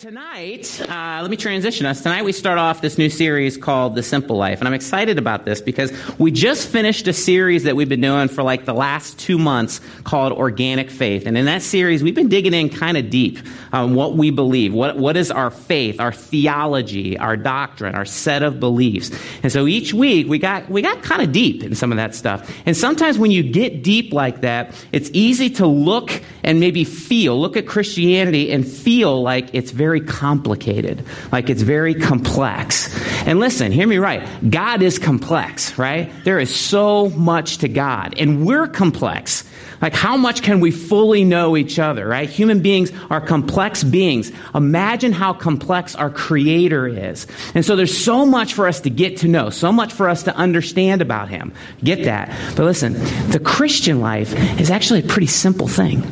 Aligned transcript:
tonight, 0.00 0.80
uh, 0.88 1.18
let 1.20 1.30
me 1.30 1.36
transition 1.36 1.84
us. 1.84 2.02
Tonight, 2.02 2.24
we 2.24 2.32
start 2.32 2.56
off 2.56 2.80
this 2.80 2.96
new 2.96 3.10
series 3.10 3.58
called 3.58 3.94
The 3.94 4.02
Simple 4.02 4.34
Life. 4.34 4.58
And 4.58 4.66
I'm 4.66 4.72
excited 4.72 5.18
about 5.18 5.44
this 5.44 5.60
because 5.60 5.92
we 6.18 6.30
just 6.30 6.68
finished 6.68 7.06
a 7.06 7.12
series 7.12 7.64
that 7.64 7.76
we've 7.76 7.88
been 7.88 8.00
doing 8.00 8.28
for 8.28 8.42
like 8.42 8.64
the 8.64 8.72
last 8.72 9.18
two 9.18 9.36
months 9.36 9.78
called 10.04 10.32
Organic 10.32 10.90
Faith. 10.90 11.26
And 11.26 11.36
in 11.36 11.44
that 11.44 11.60
series, 11.60 12.02
we've 12.02 12.14
been 12.14 12.30
digging 12.30 12.54
in 12.54 12.70
kind 12.70 12.96
of 12.96 13.10
deep 13.10 13.40
on 13.74 13.94
what 13.94 14.16
we 14.16 14.30
believe. 14.30 14.72
What, 14.72 14.96
what 14.96 15.18
is 15.18 15.30
our 15.30 15.50
faith, 15.50 16.00
our 16.00 16.12
theology, 16.12 17.18
our 17.18 17.36
doctrine, 17.36 17.94
our 17.94 18.06
set 18.06 18.42
of 18.42 18.58
beliefs. 18.58 19.10
And 19.42 19.52
so 19.52 19.66
each 19.66 19.92
week, 19.92 20.28
we 20.28 20.38
got, 20.38 20.70
we 20.70 20.80
got 20.80 21.02
kind 21.02 21.20
of 21.20 21.30
deep 21.30 21.62
in 21.62 21.74
some 21.74 21.92
of 21.92 21.96
that 21.96 22.14
stuff. 22.14 22.50
And 22.64 22.74
sometimes 22.74 23.18
when 23.18 23.32
you 23.32 23.42
get 23.42 23.82
deep 23.82 24.14
like 24.14 24.40
that, 24.40 24.74
it's 24.92 25.10
easy 25.12 25.50
to 25.50 25.66
look 25.66 26.22
and 26.42 26.58
maybe 26.58 26.84
feel, 26.84 27.38
look 27.38 27.58
at 27.58 27.66
Christianity 27.66 28.50
and 28.50 28.66
feel 28.66 29.22
like 29.22 29.50
it's 29.52 29.72
very 29.72 29.89
very 29.90 30.00
complicated, 30.00 31.04
like 31.32 31.50
it's 31.50 31.62
very 31.62 31.94
complex. 31.96 32.96
And 33.26 33.40
listen, 33.40 33.72
hear 33.72 33.88
me 33.88 33.98
right. 33.98 34.22
God 34.48 34.82
is 34.82 35.00
complex, 35.00 35.76
right? 35.76 36.12
There 36.22 36.38
is 36.38 36.54
so 36.54 37.08
much 37.10 37.58
to 37.58 37.68
God, 37.68 38.14
and 38.16 38.46
we're 38.46 38.68
complex. 38.68 39.42
Like, 39.82 39.92
how 39.92 40.16
much 40.16 40.42
can 40.42 40.60
we 40.60 40.70
fully 40.70 41.24
know 41.24 41.56
each 41.56 41.80
other, 41.80 42.06
right? 42.06 42.30
Human 42.30 42.60
beings 42.60 42.92
are 43.10 43.20
complex 43.20 43.82
beings. 43.82 44.30
Imagine 44.54 45.10
how 45.10 45.32
complex 45.32 45.96
our 45.96 46.10
Creator 46.10 46.86
is. 46.86 47.26
And 47.56 47.64
so 47.64 47.74
there's 47.74 47.98
so 47.98 48.24
much 48.24 48.54
for 48.54 48.68
us 48.68 48.82
to 48.82 48.90
get 48.90 49.16
to 49.18 49.28
know, 49.28 49.50
so 49.50 49.72
much 49.72 49.92
for 49.92 50.08
us 50.08 50.22
to 50.24 50.36
understand 50.36 51.02
about 51.02 51.30
Him. 51.30 51.52
Get 51.82 52.04
that. 52.04 52.30
But 52.54 52.62
listen, 52.64 52.92
the 53.30 53.40
Christian 53.42 54.00
life 54.00 54.32
is 54.60 54.70
actually 54.70 55.00
a 55.00 55.08
pretty 55.08 55.26
simple 55.26 55.66
thing. 55.66 56.04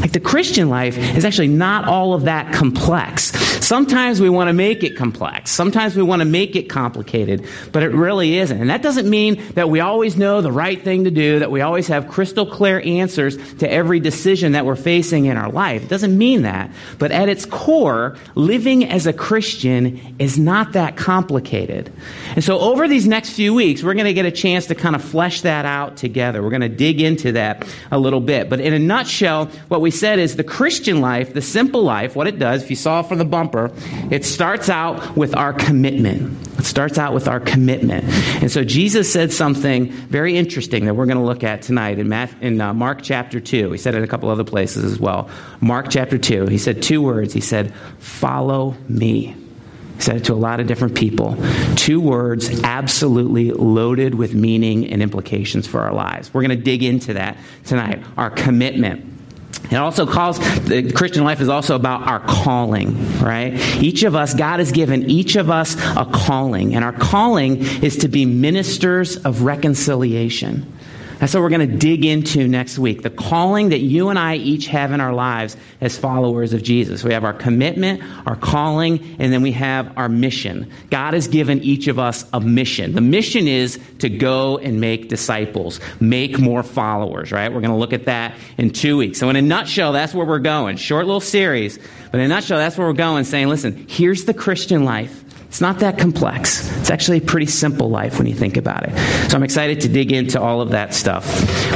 Like 0.00 0.12
the 0.12 0.20
Christian 0.20 0.70
life 0.70 0.96
is 0.96 1.24
actually 1.24 1.48
not 1.48 1.86
all 1.86 2.14
of 2.14 2.22
that 2.22 2.54
complex. 2.54 3.32
Sometimes 3.64 4.20
we 4.20 4.30
want 4.30 4.48
to 4.48 4.52
make 4.52 4.82
it 4.82 4.96
complex. 4.96 5.50
Sometimes 5.50 5.94
we 5.94 6.02
want 6.02 6.20
to 6.20 6.24
make 6.24 6.56
it 6.56 6.64
complicated, 6.64 7.46
but 7.70 7.82
it 7.82 7.92
really 7.92 8.38
isn't. 8.38 8.58
And 8.58 8.70
that 8.70 8.82
doesn't 8.82 9.08
mean 9.08 9.40
that 9.54 9.68
we 9.68 9.80
always 9.80 10.16
know 10.16 10.40
the 10.40 10.50
right 10.50 10.82
thing 10.82 11.04
to 11.04 11.10
do, 11.10 11.38
that 11.38 11.50
we 11.50 11.60
always 11.60 11.86
have 11.88 12.08
crystal 12.08 12.46
clear 12.46 12.80
answers 12.80 13.36
to 13.56 13.70
every 13.70 14.00
decision 14.00 14.52
that 14.52 14.64
we're 14.64 14.74
facing 14.74 15.26
in 15.26 15.36
our 15.36 15.50
life. 15.50 15.82
It 15.82 15.88
doesn't 15.88 16.16
mean 16.16 16.42
that. 16.42 16.70
But 16.98 17.12
at 17.12 17.28
its 17.28 17.44
core, 17.44 18.16
living 18.34 18.88
as 18.88 19.06
a 19.06 19.12
Christian 19.12 20.16
is 20.18 20.38
not 20.38 20.72
that 20.72 20.96
complicated. 20.96 21.92
And 22.34 22.42
so 22.42 22.58
over 22.58 22.88
these 22.88 23.06
next 23.06 23.30
few 23.30 23.54
weeks, 23.54 23.82
we're 23.82 23.94
going 23.94 24.06
to 24.06 24.14
get 24.14 24.26
a 24.26 24.32
chance 24.32 24.66
to 24.66 24.74
kind 24.74 24.96
of 24.96 25.04
flesh 25.04 25.42
that 25.42 25.66
out 25.66 25.96
together. 25.96 26.42
We're 26.42 26.50
going 26.50 26.62
to 26.62 26.68
dig 26.68 27.00
into 27.00 27.32
that 27.32 27.68
a 27.90 27.98
little 27.98 28.20
bit. 28.20 28.48
But 28.48 28.60
in 28.60 28.72
a 28.72 28.78
nutshell, 28.78 29.46
what 29.68 29.80
we 29.80 29.89
we 29.90 29.96
said 29.96 30.20
is 30.20 30.36
the 30.36 30.44
Christian 30.44 31.00
life, 31.00 31.34
the 31.34 31.42
simple 31.42 31.82
life, 31.82 32.14
what 32.14 32.28
it 32.28 32.38
does, 32.38 32.62
if 32.62 32.70
you 32.70 32.76
saw 32.76 33.02
from 33.02 33.18
the 33.18 33.24
bumper, 33.24 33.72
it 34.08 34.24
starts 34.24 34.68
out 34.68 35.16
with 35.16 35.34
our 35.34 35.52
commitment. 35.52 36.46
It 36.60 36.64
starts 36.64 36.96
out 36.96 37.12
with 37.12 37.26
our 37.26 37.40
commitment. 37.40 38.04
And 38.40 38.52
so 38.52 38.62
Jesus 38.62 39.12
said 39.12 39.32
something 39.32 39.90
very 39.90 40.36
interesting 40.36 40.84
that 40.84 40.94
we're 40.94 41.06
going 41.06 41.18
to 41.18 41.24
look 41.24 41.42
at 41.42 41.62
tonight 41.62 41.98
in, 41.98 42.08
Matthew, 42.08 42.38
in 42.40 42.60
uh, 42.60 42.72
Mark 42.72 43.00
chapter 43.02 43.40
2. 43.40 43.72
He 43.72 43.78
said 43.78 43.96
it 43.96 44.04
a 44.04 44.06
couple 44.06 44.28
other 44.28 44.44
places 44.44 44.84
as 44.84 45.00
well. 45.00 45.28
Mark 45.60 45.86
chapter 45.90 46.18
2. 46.18 46.46
He 46.46 46.58
said 46.58 46.84
two 46.84 47.02
words. 47.02 47.34
He 47.34 47.40
said, 47.40 47.74
Follow 47.98 48.76
me. 48.88 49.34
He 49.96 50.02
said 50.02 50.18
it 50.18 50.24
to 50.26 50.34
a 50.34 50.36
lot 50.36 50.60
of 50.60 50.68
different 50.68 50.94
people. 50.94 51.36
Two 51.74 52.00
words 52.00 52.62
absolutely 52.62 53.50
loaded 53.50 54.14
with 54.14 54.34
meaning 54.34 54.86
and 54.92 55.02
implications 55.02 55.66
for 55.66 55.80
our 55.80 55.92
lives. 55.92 56.32
We're 56.32 56.42
going 56.42 56.56
to 56.56 56.64
dig 56.64 56.84
into 56.84 57.14
that 57.14 57.38
tonight. 57.64 58.04
Our 58.16 58.30
commitment. 58.30 59.19
It 59.64 59.76
also 59.76 60.04
calls, 60.06 60.38
the 60.64 60.90
Christian 60.92 61.22
life 61.22 61.40
is 61.40 61.48
also 61.48 61.76
about 61.76 62.02
our 62.02 62.20
calling, 62.20 63.20
right? 63.20 63.54
Each 63.80 64.02
of 64.02 64.16
us, 64.16 64.34
God 64.34 64.58
has 64.58 64.72
given 64.72 65.08
each 65.08 65.36
of 65.36 65.48
us 65.48 65.76
a 65.96 66.04
calling, 66.10 66.74
and 66.74 66.84
our 66.84 66.92
calling 66.92 67.58
is 67.82 67.98
to 67.98 68.08
be 68.08 68.24
ministers 68.26 69.16
of 69.18 69.42
reconciliation. 69.42 70.72
That's 71.20 71.34
what 71.34 71.42
we're 71.42 71.50
going 71.50 71.70
to 71.70 71.76
dig 71.76 72.06
into 72.06 72.48
next 72.48 72.78
week. 72.78 73.02
The 73.02 73.10
calling 73.10 73.68
that 73.68 73.80
you 73.80 74.08
and 74.08 74.18
I 74.18 74.36
each 74.36 74.68
have 74.68 74.90
in 74.92 75.02
our 75.02 75.12
lives 75.12 75.54
as 75.82 75.98
followers 75.98 76.54
of 76.54 76.62
Jesus. 76.62 77.04
We 77.04 77.12
have 77.12 77.24
our 77.24 77.34
commitment, 77.34 78.02
our 78.26 78.36
calling, 78.36 79.16
and 79.18 79.30
then 79.30 79.42
we 79.42 79.52
have 79.52 79.98
our 79.98 80.08
mission. 80.08 80.72
God 80.88 81.12
has 81.12 81.28
given 81.28 81.60
each 81.60 81.88
of 81.88 81.98
us 81.98 82.24
a 82.32 82.40
mission. 82.40 82.94
The 82.94 83.02
mission 83.02 83.46
is 83.48 83.78
to 83.98 84.08
go 84.08 84.56
and 84.56 84.80
make 84.80 85.10
disciples, 85.10 85.78
make 86.00 86.38
more 86.38 86.62
followers, 86.62 87.32
right? 87.32 87.52
We're 87.52 87.60
going 87.60 87.72
to 87.72 87.76
look 87.76 87.92
at 87.92 88.06
that 88.06 88.34
in 88.56 88.70
two 88.70 88.96
weeks. 88.96 89.18
So, 89.18 89.28
in 89.28 89.36
a 89.36 89.42
nutshell, 89.42 89.92
that's 89.92 90.14
where 90.14 90.24
we're 90.24 90.38
going. 90.38 90.78
Short 90.78 91.04
little 91.04 91.20
series, 91.20 91.78
but 92.10 92.18
in 92.18 92.24
a 92.24 92.28
nutshell, 92.28 92.56
that's 92.56 92.78
where 92.78 92.86
we're 92.86 92.94
going, 92.94 93.24
saying, 93.24 93.48
listen, 93.48 93.84
here's 93.90 94.24
the 94.24 94.32
Christian 94.32 94.84
life. 94.84 95.22
It's 95.50 95.60
not 95.60 95.80
that 95.80 95.98
complex. 95.98 96.70
It's 96.78 96.90
actually 96.90 97.18
a 97.18 97.22
pretty 97.22 97.46
simple 97.46 97.90
life 97.90 98.18
when 98.18 98.28
you 98.28 98.34
think 98.34 98.56
about 98.56 98.84
it. 98.88 98.96
So 99.28 99.36
I'm 99.36 99.42
excited 99.42 99.80
to 99.80 99.88
dig 99.88 100.12
into 100.12 100.40
all 100.40 100.60
of 100.60 100.70
that 100.70 100.94
stuff 100.94 101.26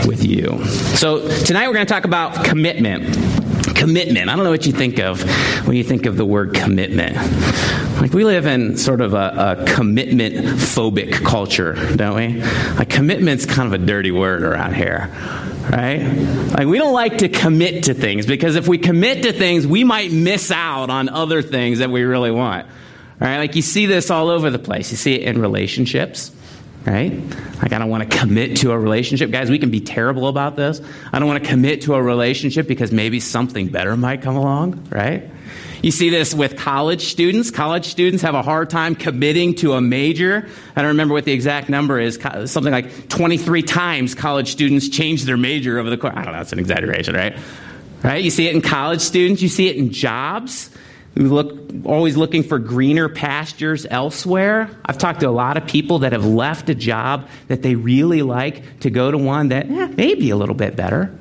with 0.07 0.25
you. 0.25 0.65
So 0.95 1.29
tonight 1.45 1.67
we're 1.67 1.75
going 1.75 1.85
to 1.85 1.93
talk 1.93 2.05
about 2.05 2.45
commitment. 2.45 3.17
Commitment. 3.75 4.29
I 4.29 4.37
don't 4.37 4.45
know 4.45 4.53
what 4.53 4.65
you 4.65 4.73
think 4.73 5.01
of 5.01 5.21
when 5.67 5.77
you 5.77 5.83
think 5.83 6.07
of 6.07 6.17
the 6.17 6.25
word 6.25 6.55
commitment. 6.55 7.17
Like 8.01 8.12
we 8.12 8.23
live 8.23 8.47
in 8.47 8.77
sort 8.77 9.01
of 9.01 9.12
a, 9.12 9.57
a 9.59 9.65
commitment 9.67 10.37
phobic 10.37 11.25
culture, 11.25 11.75
don't 11.97 12.15
we? 12.15 12.45
Like 12.75 12.91
commitment's 12.91 13.45
kind 13.45 13.67
of 13.67 13.73
a 13.73 13.85
dirty 13.85 14.12
word 14.12 14.45
around 14.45 14.77
here 14.77 15.11
right? 15.71 16.03
Like, 16.53 16.67
we 16.67 16.77
don't 16.77 16.93
like 16.93 17.19
to 17.19 17.29
commit 17.31 17.85
to 17.85 17.95
things 17.95 18.27
because 18.27 18.55
if 18.55 18.69
we 18.69 18.77
commit 18.77 19.23
to 19.23 19.33
things, 19.33 19.67
we 19.67 19.83
might 19.83 20.12
miss 20.12 20.51
out 20.51 20.91
on 20.91 21.09
other 21.09 21.41
things 21.41 21.79
that 21.79 21.89
we 21.91 22.03
really 22.03 22.31
want. 22.31 22.67
Right? 23.25 23.39
Like 23.39 23.57
you 23.57 23.62
see 23.62 23.87
this 23.87 24.11
all 24.11 24.29
over 24.29 24.51
the 24.51 24.59
place. 24.59 24.91
You 24.91 24.99
see 24.99 25.15
it 25.15 25.23
in 25.23 25.41
relationships, 25.41 26.31
right? 26.85 27.11
Like 27.62 27.73
I 27.73 27.79
don't 27.79 27.89
want 27.89 28.11
to 28.11 28.19
commit 28.19 28.59
to 28.59 28.73
a 28.73 28.79
relationship. 28.79 29.31
Guys, 29.31 29.49
we 29.49 29.59
can 29.59 29.71
be 29.71 29.81
terrible 29.81 30.29
about 30.29 30.57
this. 30.57 30.83
I 31.11 31.19
don't 31.19 31.27
want 31.27 31.43
to 31.43 31.49
commit 31.49 31.81
to 31.83 31.95
a 31.95 32.03
relationship 32.03 32.69
because 32.69 32.93
maybe 32.93 33.21
something 33.21 33.69
better 33.69 33.97
might 33.97 34.21
come 34.21 34.37
along, 34.37 34.89
right? 34.91 35.31
You 35.83 35.91
see 35.91 36.11
this 36.11 36.35
with 36.35 36.59
college 36.59 37.07
students. 37.07 37.51
College 37.51 37.87
students 37.87 38.23
have 38.23 38.35
a 38.35 38.43
hard 38.43 38.69
time 38.69 38.95
committing 38.95 39.55
to 39.55 39.73
a 39.73 39.81
major. 39.81 40.47
I 40.77 40.83
don't 40.83 40.89
remember 40.89 41.15
what 41.15 41.25
the 41.25 41.33
exact 41.33 41.71
number 41.71 41.99
is. 41.99 42.19
Something 42.45 42.73
like 42.73 43.09
23 43.09 43.62
times 43.62 44.15
college 44.15 44.53
students 44.53 44.91
change 44.91 45.25
their 45.25 45.39
major 45.39 45.79
over 45.79 45.89
the 45.89 45.97
course. 45.97 46.12
I 46.15 46.25
don't 46.25 46.35
know. 46.35 46.43
It's 46.43 46.53
an 46.53 46.59
exaggeration, 46.59 47.15
right? 47.15 47.39
Right? 48.03 48.23
You 48.23 48.31
see 48.31 48.49
it 48.49 48.55
in 48.55 48.61
college 48.61 49.01
students. 49.01 49.41
You 49.41 49.49
see 49.49 49.69
it 49.69 49.77
in 49.77 49.93
jobs. 49.93 50.69
We 51.15 51.25
look, 51.25 51.57
always 51.85 52.17
looking 52.17 52.43
for 52.43 52.59
greener 52.59 53.09
pastures 53.09 53.87
elsewhere. 53.89 54.71
I've 54.85 54.99
talked 54.99 55.21
to 55.21 55.29
a 55.29 55.31
lot 55.31 55.57
of 55.57 55.67
people 55.67 56.01
that 56.01 56.13
have 56.13 56.25
left 56.25 56.69
a 56.69 56.75
job 56.75 57.29
that 57.47 57.63
they 57.63 57.77
really 57.77 58.23
like 58.23 58.81
to 58.81 58.91
go 58.91 59.11
to 59.11 59.19
one 59.19 59.49
that 59.49 59.71
eh, 59.71 59.87
may 59.97 60.15
be 60.15 60.31
a 60.31 60.37
little 60.37 60.57
bit 60.57 60.75
better. 60.75 61.17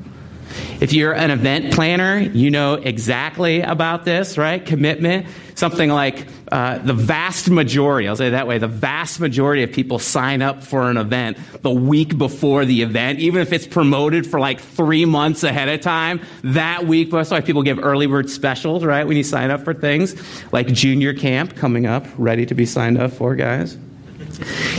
If 0.79 0.93
you're 0.93 1.13
an 1.13 1.31
event 1.31 1.73
planner, 1.73 2.19
you 2.19 2.49
know 2.49 2.73
exactly 2.75 3.61
about 3.61 4.05
this, 4.05 4.37
right? 4.37 4.63
Commitment. 4.63 5.27
Something 5.55 5.89
like 5.89 6.27
uh, 6.53 6.77
the 6.77 6.93
vast 6.93 7.49
majority, 7.49 8.07
I'll 8.07 8.15
say 8.15 8.27
it 8.27 8.31
that 8.31 8.45
way, 8.45 8.59
the 8.59 8.67
vast 8.67 9.19
majority 9.19 9.63
of 9.63 9.71
people 9.71 9.97
sign 9.97 10.43
up 10.43 10.61
for 10.61 10.87
an 10.87 10.97
event 10.97 11.39
the 11.63 11.71
week 11.71 12.15
before 12.15 12.63
the 12.63 12.83
event, 12.83 13.17
even 13.17 13.41
if 13.41 13.51
it's 13.51 13.65
promoted 13.65 14.27
for 14.27 14.39
like 14.39 14.59
three 14.59 15.03
months 15.03 15.41
ahead 15.41 15.67
of 15.67 15.81
time. 15.81 16.21
That 16.43 16.85
week, 16.85 17.09
that's 17.09 17.31
why 17.31 17.41
people 17.41 17.63
give 17.63 17.79
early 17.79 18.05
bird 18.05 18.29
specials, 18.29 18.85
right? 18.85 19.03
When 19.03 19.17
you 19.17 19.23
sign 19.23 19.49
up 19.49 19.63
for 19.63 19.73
things 19.73 20.15
like 20.53 20.67
junior 20.67 21.15
camp 21.15 21.55
coming 21.55 21.87
up, 21.87 22.05
ready 22.19 22.45
to 22.45 22.53
be 22.53 22.67
signed 22.67 22.99
up 22.99 23.13
for, 23.13 23.35
guys 23.35 23.75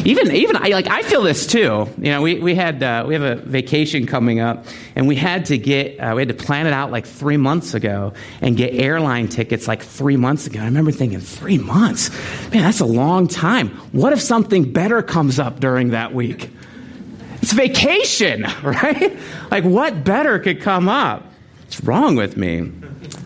even 0.05 0.31
even 0.33 0.57
I 0.57 0.69
like 0.69 0.89
I 0.89 1.03
feel 1.03 1.23
this 1.23 1.47
too. 1.47 1.89
You 1.99 2.11
know, 2.11 2.23
we 2.23 2.39
we 2.39 2.55
had 2.55 2.83
uh, 2.83 3.05
we 3.07 3.15
have 3.15 3.23
a 3.23 3.37
vacation 3.37 4.07
coming 4.07 4.41
up, 4.41 4.67
and 4.95 5.09
we 5.09 5.17
had 5.17 5.47
to 5.47 5.59
get 5.59 5.99
uh, 5.99 6.13
we 6.15 6.23
had 6.23 6.29
to 6.29 6.35
plan 6.35 6.67
it 6.67 6.73
out 6.73 6.91
like 6.91 7.07
three 7.07 7.37
months 7.37 7.75
ago 7.75 8.13
and 8.41 8.57
get 8.57 8.75
airline 8.75 9.29
tickets 9.29 9.67
like 9.69 9.83
three 9.83 10.17
months 10.17 10.47
ago. 10.47 10.61
I 10.61 10.65
remember 10.65 10.91
thinking, 10.91 11.21
three 11.21 11.59
months, 11.59 12.11
man, 12.51 12.63
that's 12.63 12.81
a 12.81 12.87
long 12.87 13.29
time. 13.29 13.69
What 13.93 14.13
if 14.13 14.21
something 14.21 14.73
better 14.73 15.03
comes 15.03 15.39
up 15.39 15.61
during 15.61 15.91
that 15.91 16.15
week? 16.15 16.51
It's 17.43 17.53
vacation, 17.53 18.47
right? 18.63 19.17
Like, 19.51 19.65
what 19.65 20.05
better 20.05 20.39
could 20.39 20.61
come 20.61 20.89
up? 20.89 21.25
What's 21.63 21.83
wrong 21.83 22.17
with 22.17 22.37
me? 22.37 22.71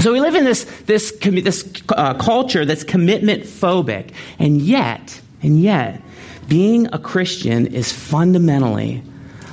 So 0.00 0.12
we 0.12 0.20
live 0.20 0.34
in 0.34 0.44
this 0.44 0.64
this 0.86 1.12
this 1.20 1.82
uh, 1.90 2.14
culture 2.14 2.64
that's 2.64 2.84
commitment 2.84 3.44
phobic, 3.44 4.12
and 4.38 4.60
yet, 4.60 5.20
and 5.42 5.60
yet 5.60 6.02
being 6.48 6.88
a 6.92 6.98
Christian 6.98 7.66
is 7.66 7.92
fundamentally 7.92 9.02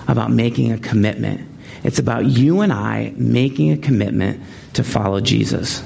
about 0.07 0.31
making 0.31 0.71
a 0.71 0.77
commitment. 0.77 1.47
It's 1.83 1.99
about 1.99 2.25
you 2.25 2.61
and 2.61 2.73
I 2.73 3.13
making 3.15 3.71
a 3.71 3.77
commitment 3.77 4.41
to 4.73 4.83
follow 4.83 5.19
Jesus. 5.19 5.83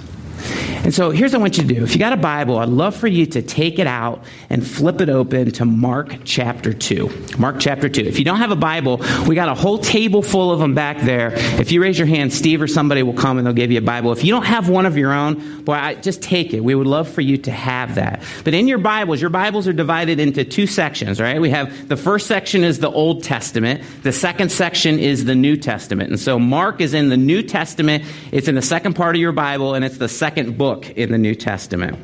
And 0.83 0.93
so 0.93 1.11
here's 1.11 1.33
what 1.33 1.39
I 1.39 1.41
want 1.41 1.57
you 1.57 1.67
to 1.67 1.73
do. 1.75 1.83
If 1.83 1.93
you 1.93 1.99
got 1.99 2.13
a 2.13 2.17
Bible, 2.17 2.57
I'd 2.57 2.69
love 2.69 2.95
for 2.95 3.07
you 3.07 3.25
to 3.27 3.41
take 3.41 3.79
it 3.79 3.87
out 3.87 4.23
and 4.49 4.65
flip 4.65 5.01
it 5.01 5.09
open 5.09 5.51
to 5.51 5.65
Mark 5.65 6.15
chapter 6.23 6.73
2. 6.73 7.35
Mark 7.37 7.57
chapter 7.59 7.89
2. 7.89 8.01
If 8.01 8.17
you 8.17 8.23
don't 8.23 8.37
have 8.37 8.51
a 8.51 8.55
Bible, 8.55 9.01
we 9.27 9.35
got 9.35 9.49
a 9.49 9.53
whole 9.53 9.77
table 9.77 10.21
full 10.21 10.51
of 10.51 10.59
them 10.59 10.73
back 10.73 11.01
there. 11.01 11.33
If 11.59 11.73
you 11.73 11.81
raise 11.81 11.99
your 11.99 12.07
hand, 12.07 12.31
Steve 12.31 12.61
or 12.61 12.67
somebody 12.67 13.03
will 13.03 13.13
come 13.13 13.37
and 13.37 13.45
they'll 13.45 13.53
give 13.53 13.71
you 13.71 13.79
a 13.79 13.81
Bible. 13.81 14.13
If 14.13 14.23
you 14.23 14.31
don't 14.31 14.45
have 14.45 14.69
one 14.69 14.85
of 14.85 14.97
your 14.97 15.11
own, 15.11 15.63
boy, 15.63 15.73
I, 15.73 15.95
just 15.95 16.21
take 16.21 16.53
it. 16.53 16.63
We 16.63 16.75
would 16.75 16.87
love 16.87 17.09
for 17.09 17.21
you 17.21 17.37
to 17.39 17.51
have 17.51 17.95
that. 17.95 18.23
But 18.45 18.53
in 18.53 18.67
your 18.67 18.77
Bibles, 18.77 19.19
your 19.19 19.29
Bibles 19.29 19.67
are 19.67 19.73
divided 19.73 20.19
into 20.19 20.45
two 20.45 20.65
sections, 20.65 21.19
right? 21.19 21.41
We 21.41 21.49
have 21.49 21.89
the 21.89 21.97
first 21.97 22.25
section 22.25 22.63
is 22.63 22.79
the 22.79 22.89
Old 22.89 23.23
Testament. 23.23 23.83
The 24.03 24.13
second 24.13 24.49
section 24.49 24.97
is 24.97 25.25
the 25.25 25.35
New 25.35 25.57
Testament. 25.57 26.09
And 26.09 26.19
so 26.19 26.39
Mark 26.39 26.79
is 26.79 26.93
in 26.93 27.09
the 27.09 27.17
New 27.17 27.43
Testament. 27.43 28.05
It's 28.31 28.47
in 28.47 28.55
the 28.55 28.61
second 28.61 28.93
part 28.93 29.15
of 29.15 29.21
your 29.21 29.33
Bible 29.33 29.73
and 29.73 29.83
it's 29.83 29.97
the 29.97 30.09
second 30.09 30.57
book 30.57 30.68
book 30.69 30.91
in 30.91 31.11
the 31.11 31.17
New 31.17 31.33
Testament. 31.33 31.97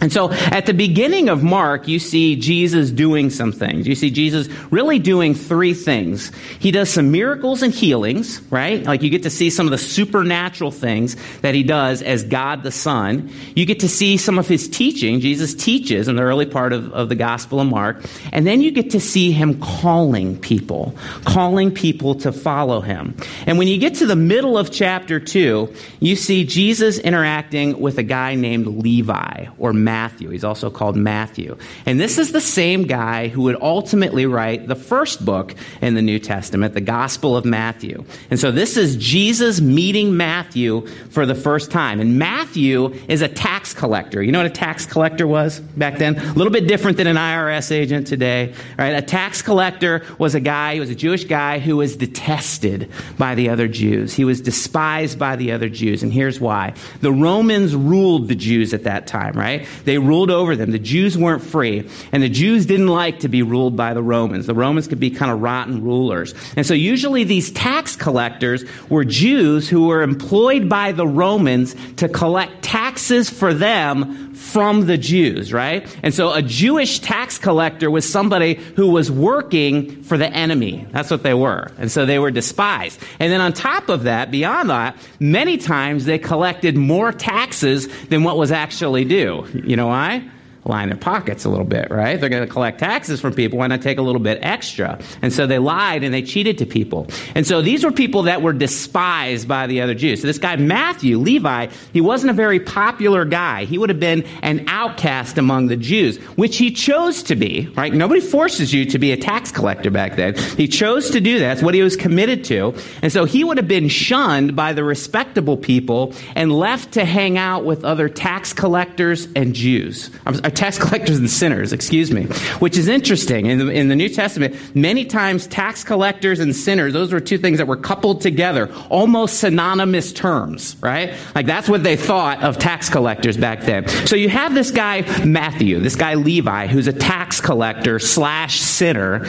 And 0.00 0.12
so 0.12 0.30
at 0.30 0.66
the 0.66 0.74
beginning 0.74 1.28
of 1.28 1.42
Mark, 1.42 1.88
you 1.88 1.98
see 1.98 2.36
Jesus 2.36 2.90
doing 2.90 3.30
some 3.30 3.52
things. 3.52 3.86
You 3.86 3.94
see 3.94 4.10
Jesus 4.10 4.48
really 4.70 4.98
doing 4.98 5.34
three 5.34 5.74
things. 5.74 6.30
He 6.60 6.70
does 6.70 6.90
some 6.90 7.10
miracles 7.10 7.62
and 7.62 7.74
healings, 7.74 8.40
right? 8.50 8.84
Like 8.84 9.02
you 9.02 9.10
get 9.10 9.24
to 9.24 9.30
see 9.30 9.50
some 9.50 9.66
of 9.66 9.72
the 9.72 9.78
supernatural 9.78 10.70
things 10.70 11.16
that 11.40 11.54
he 11.54 11.62
does 11.62 12.02
as 12.02 12.22
God 12.22 12.62
the 12.62 12.70
Son. 12.70 13.30
You 13.56 13.66
get 13.66 13.80
to 13.80 13.88
see 13.88 14.16
some 14.16 14.38
of 14.38 14.46
his 14.46 14.68
teaching. 14.68 15.20
Jesus 15.20 15.54
teaches 15.54 16.06
in 16.06 16.16
the 16.16 16.22
early 16.22 16.46
part 16.46 16.72
of, 16.72 16.92
of 16.92 17.08
the 17.08 17.16
Gospel 17.16 17.60
of 17.60 17.66
Mark. 17.66 18.04
And 18.32 18.46
then 18.46 18.60
you 18.60 18.70
get 18.70 18.90
to 18.90 19.00
see 19.00 19.32
him 19.32 19.60
calling 19.60 20.38
people, 20.38 20.94
calling 21.24 21.72
people 21.72 22.14
to 22.16 22.30
follow 22.30 22.80
him. 22.80 23.16
And 23.46 23.58
when 23.58 23.66
you 23.66 23.78
get 23.78 23.96
to 23.96 24.06
the 24.06 24.16
middle 24.16 24.56
of 24.56 24.70
chapter 24.70 25.18
two, 25.18 25.74
you 25.98 26.14
see 26.14 26.44
Jesus 26.44 26.98
interacting 26.98 27.80
with 27.80 27.98
a 27.98 28.02
guy 28.04 28.34
named 28.34 28.66
Levi 28.66 29.46
or 29.58 29.72
Matthew. 29.88 30.28
He's 30.28 30.44
also 30.44 30.68
called 30.68 30.96
Matthew. 30.96 31.56
And 31.86 31.98
this 31.98 32.18
is 32.18 32.32
the 32.32 32.42
same 32.42 32.82
guy 32.82 33.28
who 33.28 33.40
would 33.44 33.56
ultimately 33.62 34.26
write 34.26 34.68
the 34.68 34.74
first 34.74 35.24
book 35.24 35.54
in 35.80 35.94
the 35.94 36.02
New 36.02 36.18
Testament, 36.18 36.74
the 36.74 36.82
Gospel 36.82 37.38
of 37.38 37.46
Matthew. 37.46 38.04
And 38.28 38.38
so 38.38 38.50
this 38.50 38.76
is 38.76 38.96
Jesus 38.96 39.62
meeting 39.62 40.14
Matthew 40.14 40.86
for 41.08 41.24
the 41.24 41.34
first 41.34 41.70
time. 41.70 42.00
And 42.00 42.18
Matthew 42.18 42.92
is 43.08 43.22
a 43.22 43.28
tax 43.28 43.72
collector. 43.72 44.22
You 44.22 44.30
know 44.30 44.40
what 44.40 44.46
a 44.46 44.50
tax 44.50 44.84
collector 44.84 45.26
was 45.26 45.58
back 45.58 45.96
then? 45.96 46.18
A 46.18 46.34
little 46.34 46.52
bit 46.52 46.68
different 46.68 46.98
than 46.98 47.06
an 47.06 47.16
IRS 47.16 47.72
agent 47.72 48.06
today, 48.06 48.52
right? 48.78 48.90
A 48.90 49.00
tax 49.00 49.40
collector 49.40 50.04
was 50.18 50.34
a 50.34 50.40
guy, 50.40 50.74
he 50.74 50.80
was 50.80 50.90
a 50.90 50.94
Jewish 50.94 51.24
guy 51.24 51.60
who 51.60 51.78
was 51.78 51.96
detested 51.96 52.90
by 53.16 53.34
the 53.34 53.48
other 53.48 53.68
Jews. 53.68 54.12
He 54.12 54.26
was 54.26 54.42
despised 54.42 55.18
by 55.18 55.36
the 55.36 55.52
other 55.52 55.70
Jews. 55.70 56.02
And 56.02 56.12
here's 56.12 56.38
why. 56.38 56.74
The 57.00 57.10
Romans 57.10 57.74
ruled 57.74 58.28
the 58.28 58.34
Jews 58.34 58.74
at 58.74 58.84
that 58.84 59.06
time, 59.06 59.32
right? 59.32 59.66
They 59.84 59.98
ruled 59.98 60.30
over 60.30 60.56
them. 60.56 60.70
The 60.70 60.78
Jews 60.78 61.16
weren't 61.16 61.42
free. 61.42 61.88
And 62.12 62.22
the 62.22 62.28
Jews 62.28 62.66
didn't 62.66 62.88
like 62.88 63.20
to 63.20 63.28
be 63.28 63.42
ruled 63.42 63.76
by 63.76 63.94
the 63.94 64.02
Romans. 64.02 64.46
The 64.46 64.54
Romans 64.54 64.88
could 64.88 65.00
be 65.00 65.10
kind 65.10 65.30
of 65.30 65.40
rotten 65.40 65.82
rulers. 65.82 66.34
And 66.56 66.66
so 66.66 66.74
usually 66.74 67.24
these 67.24 67.50
tax 67.52 67.96
collectors 67.96 68.64
were 68.88 69.04
Jews 69.04 69.68
who 69.68 69.86
were 69.86 70.02
employed 70.02 70.68
by 70.68 70.92
the 70.92 71.06
Romans 71.06 71.74
to 71.96 72.08
collect 72.08 72.62
taxes 72.62 73.30
for 73.30 73.54
them 73.54 74.34
from 74.34 74.86
the 74.86 74.96
Jews, 74.96 75.52
right? 75.52 75.86
And 76.02 76.14
so 76.14 76.32
a 76.32 76.42
Jewish 76.42 77.00
tax 77.00 77.38
collector 77.38 77.90
was 77.90 78.10
somebody 78.10 78.54
who 78.54 78.86
was 78.88 79.10
working 79.10 80.02
for 80.04 80.16
the 80.16 80.32
enemy. 80.32 80.86
That's 80.92 81.10
what 81.10 81.24
they 81.24 81.34
were. 81.34 81.72
And 81.76 81.90
so 81.90 82.06
they 82.06 82.18
were 82.18 82.30
despised. 82.30 83.00
And 83.18 83.32
then 83.32 83.40
on 83.40 83.52
top 83.52 83.88
of 83.88 84.04
that, 84.04 84.30
beyond 84.30 84.70
that, 84.70 84.96
many 85.18 85.58
times 85.58 86.04
they 86.04 86.18
collected 86.18 86.76
more 86.76 87.10
taxes 87.12 87.88
than 88.06 88.22
what 88.22 88.36
was 88.36 88.52
actually 88.52 89.04
due. 89.04 89.44
You 89.68 89.76
know 89.76 89.88
why? 89.88 90.26
Line 90.68 90.88
their 90.88 90.98
pockets 90.98 91.44
a 91.44 91.48
little 91.48 91.64
bit, 91.64 91.90
right? 91.90 92.20
They're 92.20 92.28
going 92.28 92.46
to 92.46 92.52
collect 92.52 92.78
taxes 92.78 93.20
from 93.20 93.34
people. 93.34 93.58
Why 93.58 93.66
not 93.66 93.82
take 93.82 93.98
a 93.98 94.02
little 94.02 94.20
bit 94.20 94.38
extra? 94.42 95.00
And 95.22 95.32
so 95.32 95.46
they 95.46 95.58
lied 95.58 96.04
and 96.04 96.12
they 96.12 96.22
cheated 96.22 96.58
to 96.58 96.66
people. 96.66 97.08
And 97.34 97.46
so 97.46 97.62
these 97.62 97.84
were 97.84 97.92
people 97.92 98.22
that 98.24 98.42
were 98.42 98.52
despised 98.52 99.48
by 99.48 99.66
the 99.66 99.80
other 99.80 99.94
Jews. 99.94 100.20
So 100.20 100.26
this 100.26 100.38
guy, 100.38 100.56
Matthew, 100.56 101.18
Levi, 101.18 101.68
he 101.92 102.00
wasn't 102.00 102.30
a 102.30 102.34
very 102.34 102.60
popular 102.60 103.24
guy. 103.24 103.64
He 103.64 103.78
would 103.78 103.88
have 103.88 104.00
been 104.00 104.24
an 104.42 104.64
outcast 104.68 105.38
among 105.38 105.68
the 105.68 105.76
Jews, 105.76 106.18
which 106.36 106.56
he 106.58 106.70
chose 106.70 107.22
to 107.24 107.36
be, 107.36 107.68
right? 107.76 107.92
Nobody 107.92 108.20
forces 108.20 108.72
you 108.72 108.84
to 108.86 108.98
be 108.98 109.12
a 109.12 109.16
tax 109.16 109.50
collector 109.50 109.90
back 109.90 110.16
then. 110.16 110.36
He 110.56 110.68
chose 110.68 111.10
to 111.10 111.20
do 111.20 111.38
that. 111.38 111.48
That's 111.48 111.62
what 111.62 111.74
he 111.74 111.82
was 111.82 111.96
committed 111.96 112.44
to. 112.44 112.74
And 113.02 113.10
so 113.10 113.24
he 113.24 113.42
would 113.42 113.56
have 113.56 113.68
been 113.68 113.88
shunned 113.88 114.54
by 114.54 114.72
the 114.72 114.84
respectable 114.84 115.56
people 115.56 116.12
and 116.34 116.52
left 116.52 116.92
to 116.92 117.04
hang 117.04 117.38
out 117.38 117.64
with 117.64 117.84
other 117.84 118.08
tax 118.08 118.52
collectors 118.52 119.28
and 119.34 119.54
Jews 119.54 120.10
tax 120.58 120.78
collectors 120.88 121.18
and 121.18 121.30
sinners, 121.30 121.72
excuse 121.72 122.10
me, 122.10 122.24
which 122.58 122.76
is 122.76 122.88
interesting. 122.88 123.46
In 123.46 123.58
the, 123.58 123.68
in 123.68 123.88
the 123.88 123.96
New 123.96 124.08
Testament, 124.08 124.56
many 124.74 125.04
times 125.04 125.46
tax 125.46 125.84
collectors 125.84 126.40
and 126.40 126.54
sinners, 126.54 126.92
those 126.92 127.12
were 127.12 127.20
two 127.20 127.38
things 127.38 127.58
that 127.58 127.66
were 127.66 127.76
coupled 127.76 128.20
together, 128.20 128.70
almost 128.90 129.40
synonymous 129.40 130.12
terms, 130.12 130.76
right? 130.80 131.14
Like 131.34 131.46
that's 131.46 131.68
what 131.68 131.82
they 131.84 131.96
thought 131.96 132.42
of 132.42 132.58
tax 132.58 132.90
collectors 132.90 133.36
back 133.36 133.62
then. 133.62 133.88
So 134.06 134.16
you 134.16 134.28
have 134.28 134.54
this 134.54 134.70
guy, 134.70 135.02
Matthew, 135.24 135.78
this 135.78 135.96
guy, 135.96 136.14
Levi, 136.14 136.66
who's 136.66 136.88
a 136.88 136.92
tax 136.92 137.40
collector 137.40 137.98
slash 137.98 138.60
sinner, 138.60 139.26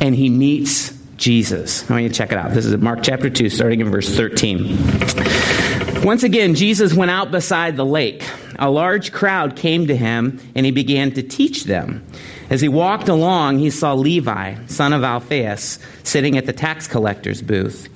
and 0.00 0.14
he 0.14 0.28
meets 0.28 0.92
Jesus. 1.16 1.88
I 1.88 1.94
want 1.94 2.02
you 2.02 2.08
to 2.08 2.14
check 2.14 2.32
it 2.32 2.38
out. 2.38 2.52
This 2.52 2.66
is 2.66 2.76
Mark 2.76 3.00
chapter 3.02 3.30
2, 3.30 3.48
starting 3.48 3.80
in 3.80 3.90
verse 3.90 4.14
13. 4.14 6.02
Once 6.02 6.22
again, 6.22 6.54
Jesus 6.54 6.92
went 6.92 7.10
out 7.10 7.30
beside 7.30 7.76
the 7.76 7.84
lake 7.84 8.24
a 8.58 8.70
large 8.70 9.12
crowd 9.12 9.56
came 9.56 9.86
to 9.86 9.96
him, 9.96 10.40
and 10.54 10.66
he 10.66 10.72
began 10.72 11.12
to 11.12 11.22
teach 11.22 11.64
them. 11.64 12.04
As 12.50 12.60
he 12.60 12.68
walked 12.68 13.08
along, 13.08 13.58
he 13.58 13.70
saw 13.70 13.94
Levi, 13.94 14.56
son 14.66 14.92
of 14.92 15.02
Alphaeus, 15.02 15.78
sitting 16.02 16.36
at 16.36 16.46
the 16.46 16.52
tax 16.52 16.86
collector's 16.86 17.42
booth. 17.42 17.88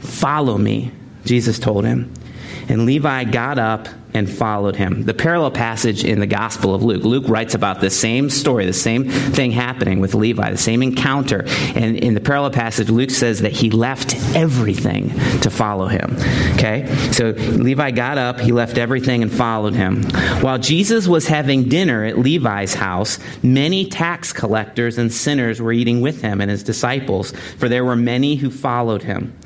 Follow 0.00 0.58
me, 0.58 0.92
Jesus 1.24 1.58
told 1.58 1.84
him. 1.84 2.12
And 2.68 2.86
Levi 2.86 3.24
got 3.24 3.58
up 3.58 3.88
and 4.14 4.30
followed 4.30 4.76
him. 4.76 5.02
The 5.02 5.12
parallel 5.12 5.50
passage 5.50 6.04
in 6.04 6.20
the 6.20 6.26
Gospel 6.26 6.72
of 6.72 6.84
Luke. 6.84 7.02
Luke 7.02 7.24
writes 7.26 7.54
about 7.54 7.80
the 7.80 7.90
same 7.90 8.30
story, 8.30 8.64
the 8.64 8.72
same 8.72 9.10
thing 9.10 9.50
happening 9.50 9.98
with 9.98 10.14
Levi, 10.14 10.52
the 10.52 10.56
same 10.56 10.84
encounter. 10.84 11.44
And 11.74 11.96
in 11.96 12.14
the 12.14 12.20
parallel 12.20 12.52
passage, 12.52 12.88
Luke 12.88 13.10
says 13.10 13.40
that 13.40 13.50
he 13.50 13.70
left 13.70 14.14
everything 14.36 15.08
to 15.40 15.50
follow 15.50 15.88
him. 15.88 16.16
Okay? 16.54 16.86
So 17.10 17.30
Levi 17.30 17.90
got 17.90 18.16
up, 18.16 18.38
he 18.38 18.52
left 18.52 18.78
everything 18.78 19.22
and 19.22 19.32
followed 19.32 19.74
him. 19.74 20.04
While 20.40 20.58
Jesus 20.58 21.08
was 21.08 21.26
having 21.26 21.68
dinner 21.68 22.04
at 22.04 22.16
Levi's 22.16 22.74
house, 22.74 23.18
many 23.42 23.84
tax 23.86 24.32
collectors 24.32 24.96
and 24.96 25.12
sinners 25.12 25.60
were 25.60 25.72
eating 25.72 26.00
with 26.00 26.22
him 26.22 26.40
and 26.40 26.48
his 26.48 26.62
disciples, 26.62 27.32
for 27.58 27.68
there 27.68 27.84
were 27.84 27.96
many 27.96 28.36
who 28.36 28.50
followed 28.50 29.02
him. 29.02 29.36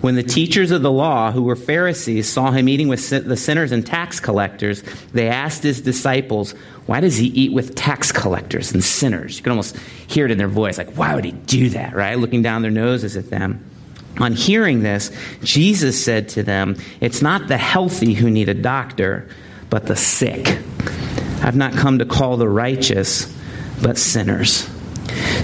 When 0.00 0.14
the 0.14 0.22
teachers 0.22 0.70
of 0.70 0.82
the 0.82 0.92
law, 0.92 1.32
who 1.32 1.42
were 1.42 1.56
Pharisees, 1.56 2.28
saw 2.28 2.50
him 2.50 2.68
eating 2.68 2.88
with 2.88 3.08
the 3.08 3.36
sinners 3.36 3.72
and 3.72 3.84
tax 3.84 4.20
collectors, 4.20 4.82
they 5.12 5.28
asked 5.28 5.62
his 5.62 5.80
disciples, 5.80 6.52
Why 6.86 7.00
does 7.00 7.16
he 7.16 7.26
eat 7.28 7.52
with 7.52 7.74
tax 7.74 8.12
collectors 8.12 8.72
and 8.72 8.84
sinners? 8.84 9.36
You 9.36 9.42
can 9.42 9.52
almost 9.52 9.76
hear 10.06 10.26
it 10.26 10.30
in 10.30 10.38
their 10.38 10.48
voice, 10.48 10.78
like, 10.78 10.94
Why 10.96 11.14
would 11.14 11.24
he 11.24 11.32
do 11.32 11.70
that, 11.70 11.94
right? 11.94 12.18
Looking 12.18 12.42
down 12.42 12.62
their 12.62 12.70
noses 12.70 13.16
at 13.16 13.30
them. 13.30 13.64
On 14.18 14.32
hearing 14.32 14.82
this, 14.82 15.10
Jesus 15.42 16.02
said 16.02 16.28
to 16.30 16.42
them, 16.42 16.76
It's 17.00 17.20
not 17.20 17.48
the 17.48 17.58
healthy 17.58 18.14
who 18.14 18.30
need 18.30 18.48
a 18.48 18.54
doctor, 18.54 19.28
but 19.68 19.86
the 19.86 19.96
sick. 19.96 20.58
I've 21.42 21.56
not 21.56 21.74
come 21.74 21.98
to 21.98 22.06
call 22.06 22.36
the 22.36 22.48
righteous, 22.48 23.32
but 23.82 23.98
sinners. 23.98 24.68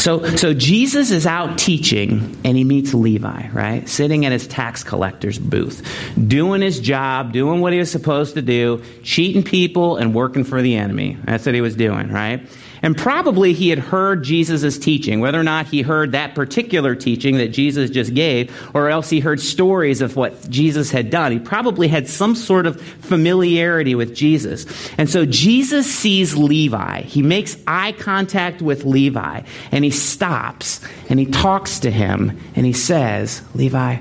So, 0.03 0.35
so 0.35 0.53
Jesus 0.53 1.13
is 1.13 1.29
out 1.29 1.59
teaching 1.59 2.37
and 2.45 2.57
he 2.57 2.65
meets 2.65 2.93
Levi, 2.93 3.51
right? 3.51 3.89
Sitting 3.89 4.27
at 4.27 4.33
his 4.33 4.49
tax 4.49 4.83
collector's 4.83 5.39
booth, 5.39 5.89
doing 6.27 6.61
his 6.61 6.81
job, 6.81 7.33
doing 7.33 7.61
what 7.61 7.73
he 7.73 7.79
was 7.79 7.93
supposed 7.93 8.35
to 8.35 8.43
do, 8.43 8.83
cheating 9.05 9.45
people 9.45 9.99
and 9.99 10.13
working 10.13 10.43
for 10.43 10.61
the 10.61 10.75
enemy. 10.75 11.19
That's 11.23 11.47
what 11.47 11.55
he 11.55 11.61
was 11.61 11.77
doing, 11.77 12.11
right? 12.11 12.49
And 12.83 12.97
probably 12.97 13.53
he 13.53 13.69
had 13.69 13.79
heard 13.79 14.25
Jesus' 14.25 14.77
teaching, 14.77 15.21
whether 15.21 15.39
or 15.39 15.45
not 15.45 15.67
he 15.67 15.83
heard 15.83 16.13
that 16.13 16.35
particular 16.35 16.97
teaching 16.97 17.37
that 17.37 17.49
Jesus 17.49 17.91
just 17.91 18.13
gave, 18.13 18.53
or 18.75 18.89
else 18.89 19.09
he 19.09 19.21
heard 19.21 19.41
stories 19.41 20.01
of 20.01 20.17
what 20.17 20.51
Jesus 20.51 20.91
had 20.91 21.09
done. 21.09 21.31
He 21.31 21.39
probably 21.39 21.87
had 21.87 22.09
some 22.09 22.35
sort 22.35 22.67
of 22.67 22.81
familiarity 22.81 23.95
with 23.95 24.15
Jesus. 24.15 24.67
And 24.99 25.09
so 25.09 25.25
Jesus 25.25 25.93
sees 25.93 26.37
Levi. 26.37 27.03
He 27.03 27.23
makes 27.23 27.57
eye 27.67 27.93
contact 27.93 28.61
with 28.61 28.85
Levi, 28.85 29.43
and 29.71 29.85
he 29.85 29.91
stops 29.91 30.81
and 31.09 31.21
he 31.21 31.27
talks 31.27 31.81
to 31.81 31.91
him, 31.91 32.39
and 32.57 32.67
he 32.67 32.73
says, 32.73 33.43
Levi, 33.55 33.99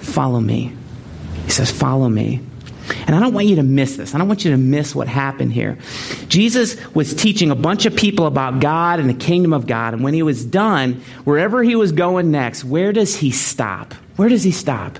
follow 0.00 0.40
me. 0.40 0.72
He 1.44 1.50
says, 1.50 1.70
follow 1.70 2.08
me. 2.08 2.40
And 3.06 3.14
I 3.14 3.20
don't 3.20 3.32
want 3.32 3.46
you 3.46 3.56
to 3.56 3.62
miss 3.62 3.96
this. 3.96 4.14
I 4.14 4.18
don't 4.18 4.28
want 4.28 4.44
you 4.44 4.50
to 4.50 4.56
miss 4.56 4.94
what 4.94 5.08
happened 5.08 5.52
here. 5.52 5.78
Jesus 6.28 6.76
was 6.94 7.14
teaching 7.14 7.50
a 7.50 7.54
bunch 7.54 7.86
of 7.86 7.96
people 7.96 8.26
about 8.26 8.60
God 8.60 9.00
and 9.00 9.08
the 9.08 9.14
kingdom 9.14 9.52
of 9.52 9.66
God. 9.66 9.94
And 9.94 10.02
when 10.02 10.14
he 10.14 10.22
was 10.22 10.44
done, 10.44 11.02
wherever 11.24 11.62
he 11.62 11.76
was 11.76 11.92
going 11.92 12.30
next, 12.30 12.64
where 12.64 12.92
does 12.92 13.16
he 13.16 13.30
stop? 13.30 13.94
Where 14.16 14.28
does 14.28 14.44
he 14.44 14.52
stop? 14.52 14.98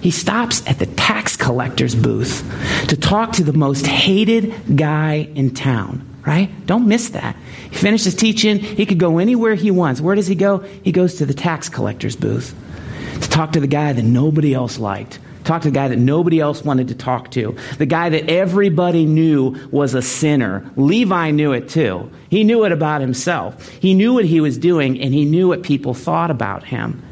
He 0.00 0.10
stops 0.10 0.62
at 0.66 0.78
the 0.78 0.86
tax 0.86 1.36
collector's 1.36 1.94
booth 1.94 2.44
to 2.88 2.96
talk 2.96 3.32
to 3.32 3.44
the 3.44 3.52
most 3.52 3.86
hated 3.86 4.76
guy 4.76 5.28
in 5.34 5.52
town, 5.52 6.06
right? 6.24 6.50
Don't 6.66 6.86
miss 6.86 7.10
that. 7.10 7.34
He 7.70 7.76
finishes 7.76 8.14
teaching. 8.14 8.58
He 8.58 8.86
could 8.86 8.98
go 8.98 9.18
anywhere 9.18 9.54
he 9.54 9.70
wants. 9.70 10.00
Where 10.00 10.14
does 10.14 10.28
he 10.28 10.36
go? 10.36 10.58
He 10.58 10.92
goes 10.92 11.16
to 11.16 11.26
the 11.26 11.34
tax 11.34 11.68
collector's 11.68 12.14
booth 12.14 12.54
to 13.20 13.28
talk 13.28 13.52
to 13.52 13.60
the 13.60 13.66
guy 13.66 13.92
that 13.92 14.02
nobody 14.02 14.54
else 14.54 14.78
liked 14.78 15.18
Talk 15.44 15.62
to 15.62 15.68
the 15.68 15.74
guy 15.74 15.88
that 15.88 15.98
nobody 15.98 16.40
else 16.40 16.64
wanted 16.64 16.88
to 16.88 16.94
talk 16.94 17.30
to. 17.32 17.56
The 17.78 17.86
guy 17.86 18.08
that 18.10 18.30
everybody 18.30 19.06
knew 19.06 19.56
was 19.70 19.94
a 19.94 20.02
sinner. 20.02 20.70
Levi 20.76 21.30
knew 21.32 21.52
it 21.52 21.68
too. 21.68 22.10
He 22.30 22.44
knew 22.44 22.64
it 22.64 22.72
about 22.72 23.00
himself. 23.00 23.68
He 23.68 23.94
knew 23.94 24.14
what 24.14 24.24
he 24.24 24.40
was 24.40 24.56
doing 24.58 25.00
and 25.00 25.12
he 25.12 25.24
knew 25.24 25.48
what 25.48 25.62
people 25.62 25.94
thought 25.94 26.30
about 26.30 26.64
him. 26.64 27.02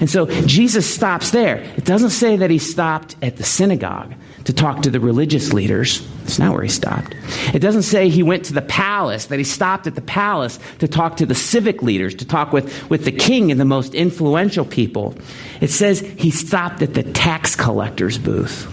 And 0.00 0.10
so 0.10 0.26
Jesus 0.42 0.92
stops 0.92 1.30
there. 1.30 1.56
It 1.76 1.84
doesn't 1.84 2.10
say 2.10 2.36
that 2.36 2.50
he 2.50 2.58
stopped 2.58 3.16
at 3.22 3.36
the 3.36 3.44
synagogue 3.44 4.14
to 4.44 4.52
talk 4.52 4.82
to 4.82 4.90
the 4.90 5.00
religious 5.00 5.52
leaders. 5.52 6.06
That's 6.20 6.38
not 6.38 6.52
where 6.52 6.62
he 6.62 6.68
stopped. 6.68 7.14
It 7.54 7.58
doesn't 7.58 7.82
say 7.82 8.08
he 8.08 8.22
went 8.22 8.44
to 8.46 8.54
the 8.54 8.62
palace, 8.62 9.26
that 9.26 9.38
he 9.38 9.44
stopped 9.44 9.86
at 9.86 9.94
the 9.94 10.00
palace 10.00 10.58
to 10.78 10.88
talk 10.88 11.16
to 11.18 11.26
the 11.26 11.34
civic 11.34 11.82
leaders, 11.82 12.14
to 12.16 12.24
talk 12.24 12.52
with, 12.52 12.88
with 12.90 13.04
the 13.04 13.12
king 13.12 13.50
and 13.50 13.60
the 13.60 13.64
most 13.64 13.94
influential 13.94 14.64
people. 14.64 15.14
It 15.60 15.68
says 15.70 16.00
he 16.00 16.30
stopped 16.30 16.82
at 16.82 16.94
the 16.94 17.02
tax 17.02 17.56
collector's 17.56 18.18
booth 18.18 18.72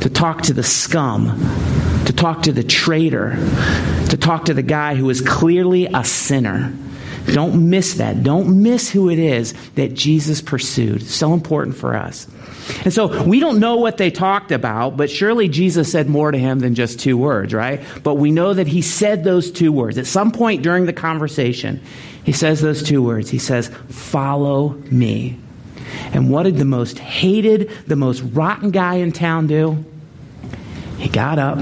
to 0.00 0.10
talk 0.10 0.42
to 0.42 0.52
the 0.52 0.62
scum, 0.62 1.26
to 2.06 2.12
talk 2.12 2.42
to 2.42 2.52
the 2.52 2.64
traitor, 2.64 3.36
to 4.10 4.16
talk 4.16 4.46
to 4.46 4.54
the 4.54 4.62
guy 4.62 4.94
who 4.94 5.08
is 5.10 5.20
clearly 5.20 5.86
a 5.86 6.04
sinner. 6.04 6.72
Don't 7.32 7.68
miss 7.70 7.94
that. 7.94 8.22
Don't 8.22 8.62
miss 8.62 8.90
who 8.90 9.10
it 9.10 9.18
is 9.18 9.54
that 9.74 9.94
Jesus 9.94 10.40
pursued. 10.40 11.02
So 11.02 11.34
important 11.34 11.76
for 11.76 11.96
us. 11.96 12.26
And 12.84 12.92
so 12.92 13.22
we 13.22 13.40
don't 13.40 13.60
know 13.60 13.76
what 13.76 13.96
they 13.96 14.10
talked 14.10 14.52
about, 14.52 14.96
but 14.96 15.10
surely 15.10 15.48
Jesus 15.48 15.90
said 15.90 16.08
more 16.08 16.30
to 16.30 16.38
him 16.38 16.58
than 16.58 16.74
just 16.74 16.98
two 16.98 17.16
words, 17.16 17.54
right? 17.54 17.80
But 18.02 18.14
we 18.14 18.30
know 18.30 18.54
that 18.54 18.66
he 18.66 18.82
said 18.82 19.24
those 19.24 19.50
two 19.50 19.72
words. 19.72 19.98
At 19.98 20.06
some 20.06 20.32
point 20.32 20.62
during 20.62 20.86
the 20.86 20.92
conversation, 20.92 21.80
he 22.24 22.32
says 22.32 22.60
those 22.60 22.82
two 22.82 23.02
words. 23.02 23.30
He 23.30 23.38
says, 23.38 23.68
Follow 23.88 24.70
me. 24.90 25.38
And 26.12 26.30
what 26.30 26.42
did 26.44 26.56
the 26.56 26.64
most 26.64 26.98
hated, 26.98 27.70
the 27.86 27.96
most 27.96 28.20
rotten 28.20 28.70
guy 28.70 28.96
in 28.96 29.12
town 29.12 29.46
do? 29.46 29.84
He 30.98 31.08
got 31.08 31.38
up, 31.38 31.58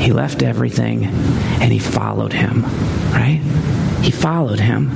he 0.00 0.12
left 0.12 0.42
everything, 0.42 1.04
and 1.04 1.72
he 1.72 1.78
followed 1.78 2.32
him, 2.32 2.62
right? 3.12 3.40
He 4.02 4.10
followed 4.10 4.60
him. 4.60 4.90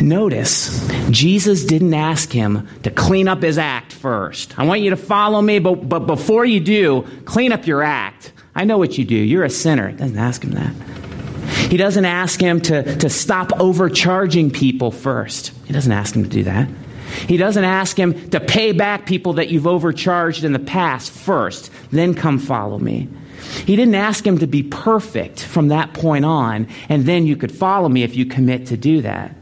Notice, 0.00 0.86
Jesus 1.10 1.64
didn't 1.64 1.94
ask 1.94 2.30
him 2.30 2.68
to 2.84 2.90
clean 2.90 3.26
up 3.26 3.42
his 3.42 3.58
act 3.58 3.92
first. 3.92 4.58
I 4.58 4.64
want 4.64 4.80
you 4.80 4.90
to 4.90 4.96
follow 4.96 5.40
me, 5.42 5.58
but, 5.58 5.88
but 5.88 6.00
before 6.00 6.44
you 6.44 6.60
do, 6.60 7.06
clean 7.24 7.52
up 7.52 7.66
your 7.66 7.82
act. 7.82 8.32
I 8.54 8.64
know 8.64 8.78
what 8.78 8.98
you 8.98 9.04
do. 9.04 9.16
You're 9.16 9.44
a 9.44 9.50
sinner. 9.50 9.88
He 9.88 9.96
doesn't 9.96 10.18
ask 10.18 10.42
him 10.42 10.52
that. 10.52 10.74
He 11.70 11.76
doesn't 11.76 12.04
ask 12.04 12.40
him 12.40 12.60
to, 12.62 12.96
to 12.96 13.10
stop 13.10 13.52
overcharging 13.58 14.50
people 14.50 14.90
first. 14.90 15.52
He 15.66 15.72
doesn't 15.72 15.92
ask 15.92 16.14
him 16.14 16.22
to 16.22 16.28
do 16.28 16.44
that. 16.44 16.68
He 17.26 17.36
doesn't 17.36 17.64
ask 17.64 17.98
him 17.98 18.30
to 18.30 18.40
pay 18.40 18.72
back 18.72 19.06
people 19.06 19.34
that 19.34 19.48
you've 19.48 19.66
overcharged 19.66 20.44
in 20.44 20.52
the 20.52 20.58
past 20.58 21.10
first, 21.10 21.70
then 21.90 22.14
come 22.14 22.38
follow 22.38 22.78
me. 22.78 23.08
He 23.38 23.76
didn't 23.76 23.94
ask 23.94 24.26
him 24.26 24.38
to 24.38 24.46
be 24.46 24.62
perfect 24.62 25.42
from 25.42 25.68
that 25.68 25.94
point 25.94 26.24
on, 26.24 26.68
and 26.88 27.04
then 27.04 27.26
you 27.26 27.36
could 27.36 27.52
follow 27.52 27.88
me 27.88 28.02
if 28.02 28.16
you 28.16 28.26
commit 28.26 28.66
to 28.66 28.76
do 28.76 29.02
that. 29.02 29.34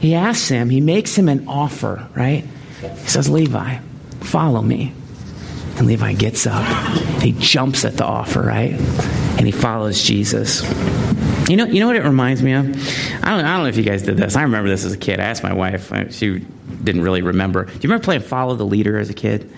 He 0.00 0.14
asks 0.14 0.48
him, 0.48 0.70
he 0.70 0.80
makes 0.80 1.16
him 1.16 1.28
an 1.28 1.46
offer, 1.46 2.08
right? 2.14 2.44
He 2.80 3.08
says, 3.08 3.28
Levi, 3.28 3.78
follow 4.20 4.62
me. 4.62 4.94
And 5.76 5.86
Levi 5.86 6.14
gets 6.14 6.46
up. 6.46 6.66
He 7.22 7.32
jumps 7.32 7.84
at 7.84 7.96
the 7.96 8.04
offer, 8.04 8.40
right? 8.40 8.72
And 8.72 9.46
he 9.46 9.52
follows 9.52 10.02
Jesus. 10.02 10.62
You 11.48 11.56
know, 11.56 11.64
you 11.64 11.80
know 11.80 11.86
what 11.86 11.96
it 11.96 12.04
reminds 12.04 12.42
me 12.42 12.52
of? 12.52 12.66
I 13.24 13.30
don't, 13.30 13.44
I 13.44 13.54
don't 13.54 13.64
know 13.64 13.66
if 13.66 13.76
you 13.76 13.82
guys 13.82 14.02
did 14.02 14.16
this. 14.16 14.36
I 14.36 14.42
remember 14.42 14.68
this 14.68 14.84
as 14.84 14.92
a 14.92 14.98
kid. 14.98 15.20
I 15.20 15.24
asked 15.24 15.42
my 15.42 15.52
wife. 15.52 15.92
Uh, 15.92 16.10
she 16.10 16.38
didn't 16.84 17.02
really 17.02 17.22
remember. 17.22 17.64
Do 17.64 17.72
you 17.72 17.80
remember 17.82 18.04
playing 18.04 18.22
Follow 18.22 18.54
the 18.56 18.64
Leader 18.64 18.98
as 18.98 19.10
a 19.10 19.14
kid? 19.14 19.50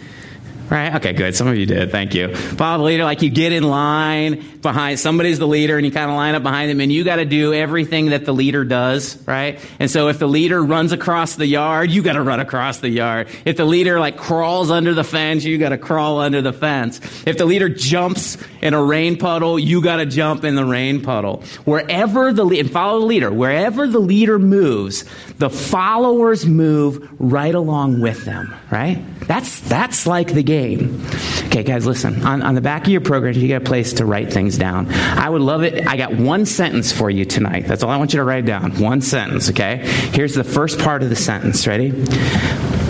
Right? 0.73 0.95
Okay, 0.95 1.13
good. 1.13 1.37
Some 1.37 1.49
of 1.49 1.57
you 1.59 1.67
did. 1.67 1.91
Thank 1.91 2.15
you. 2.15 2.35
Follow 2.35 2.79
the 2.79 2.85
leader, 2.85 3.05
like 3.05 3.21
you 3.21 3.29
get 3.29 3.53
in 3.53 3.63
line 3.63 4.43
behind 4.63 4.99
somebody's 4.99 5.39
the 5.39 5.47
leader 5.47 5.77
and 5.77 5.85
you 5.85 5.93
kind 5.93 6.11
of 6.11 6.17
line 6.17 6.35
up 6.35 6.43
behind 6.43 6.71
them 6.71 6.81
and 6.81 6.91
you 6.91 7.05
got 7.05 7.17
to 7.17 7.27
do 7.27 7.53
everything 7.53 8.07
that 8.07 8.25
the 8.25 8.33
leader 8.33 8.65
does, 8.65 9.19
right? 9.27 9.61
And 9.79 9.91
so 9.91 10.09
if 10.09 10.19
the 10.19 10.27
leader 10.27 10.65
runs 10.65 10.93
across 10.93 11.35
the 11.35 11.47
yard, 11.47 11.91
you 11.91 12.01
got 12.01 12.15
to 12.15 12.23
run 12.23 12.41
across 12.41 12.79
the 12.79 12.89
yard. 12.89 13.29
If 13.45 13.59
the 13.59 13.67
leader 13.67 14.01
like 14.01 14.17
crawls 14.17 14.71
under 14.71 14.95
the 14.95 15.05
fence, 15.05 15.45
you 15.45 15.59
got 15.59 15.71
to 15.71 15.79
crawl 15.79 16.21
under 16.21 16.41
the 16.41 16.55
fence. 16.55 17.01
If 17.27 17.37
the 17.37 17.45
leader 17.45 17.69
jumps 17.69 18.39
in 18.63 18.73
a 18.73 18.83
rain 18.83 19.19
puddle, 19.19 19.59
you 19.59 19.83
got 19.83 19.97
to 19.97 20.07
jump 20.07 20.43
in 20.43 20.55
the 20.55 20.65
rain 20.65 21.03
puddle. 21.03 21.43
Wherever 21.67 22.33
the 22.33 22.47
and 22.47 22.71
follow 22.71 23.01
the 23.01 23.07
leader, 23.07 23.31
wherever 23.31 23.87
the 23.87 23.99
leader 23.99 24.39
moves, 24.39 25.05
the 25.37 25.51
followers 25.51 26.47
move 26.47 27.07
right 27.19 27.55
along 27.55 28.01
with 28.01 28.25
them, 28.25 28.55
right? 28.71 29.05
That's 29.27 29.61
that's 29.61 30.07
like 30.07 30.33
the 30.33 30.43
game. 30.43 30.62
Okay, 30.63 31.63
guys, 31.63 31.87
listen. 31.87 32.25
On, 32.25 32.43
on 32.43 32.55
the 32.55 32.61
back 32.61 32.83
of 32.83 32.89
your 32.89 33.01
program, 33.01 33.35
you 33.35 33.47
get 33.47 33.63
a 33.63 33.65
place 33.65 33.95
to 33.95 34.05
write 34.05 34.33
things 34.33 34.57
down. 34.57 34.89
I 34.93 35.29
would 35.29 35.43
love 35.43 35.63
it. 35.63 35.87
I 35.87 35.97
got 35.97 36.15
one 36.15 36.47
sentence 36.47 36.93
for 36.93 37.11
you 37.11 37.25
tonight. 37.25 37.67
That's 37.67 37.83
all 37.83 37.91
I 37.91 37.97
want 37.97 38.13
you 38.13 38.19
to 38.19 38.25
write 38.25 38.47
down. 38.47 38.79
One 38.81 39.01
sentence, 39.01 39.51
okay? 39.51 39.79
Here's 40.13 40.35
the 40.35 40.45
first 40.45 40.79
part 40.79 41.03
of 41.03 41.11
the 41.11 41.17
sentence. 41.17 41.67
Ready? 41.67 41.91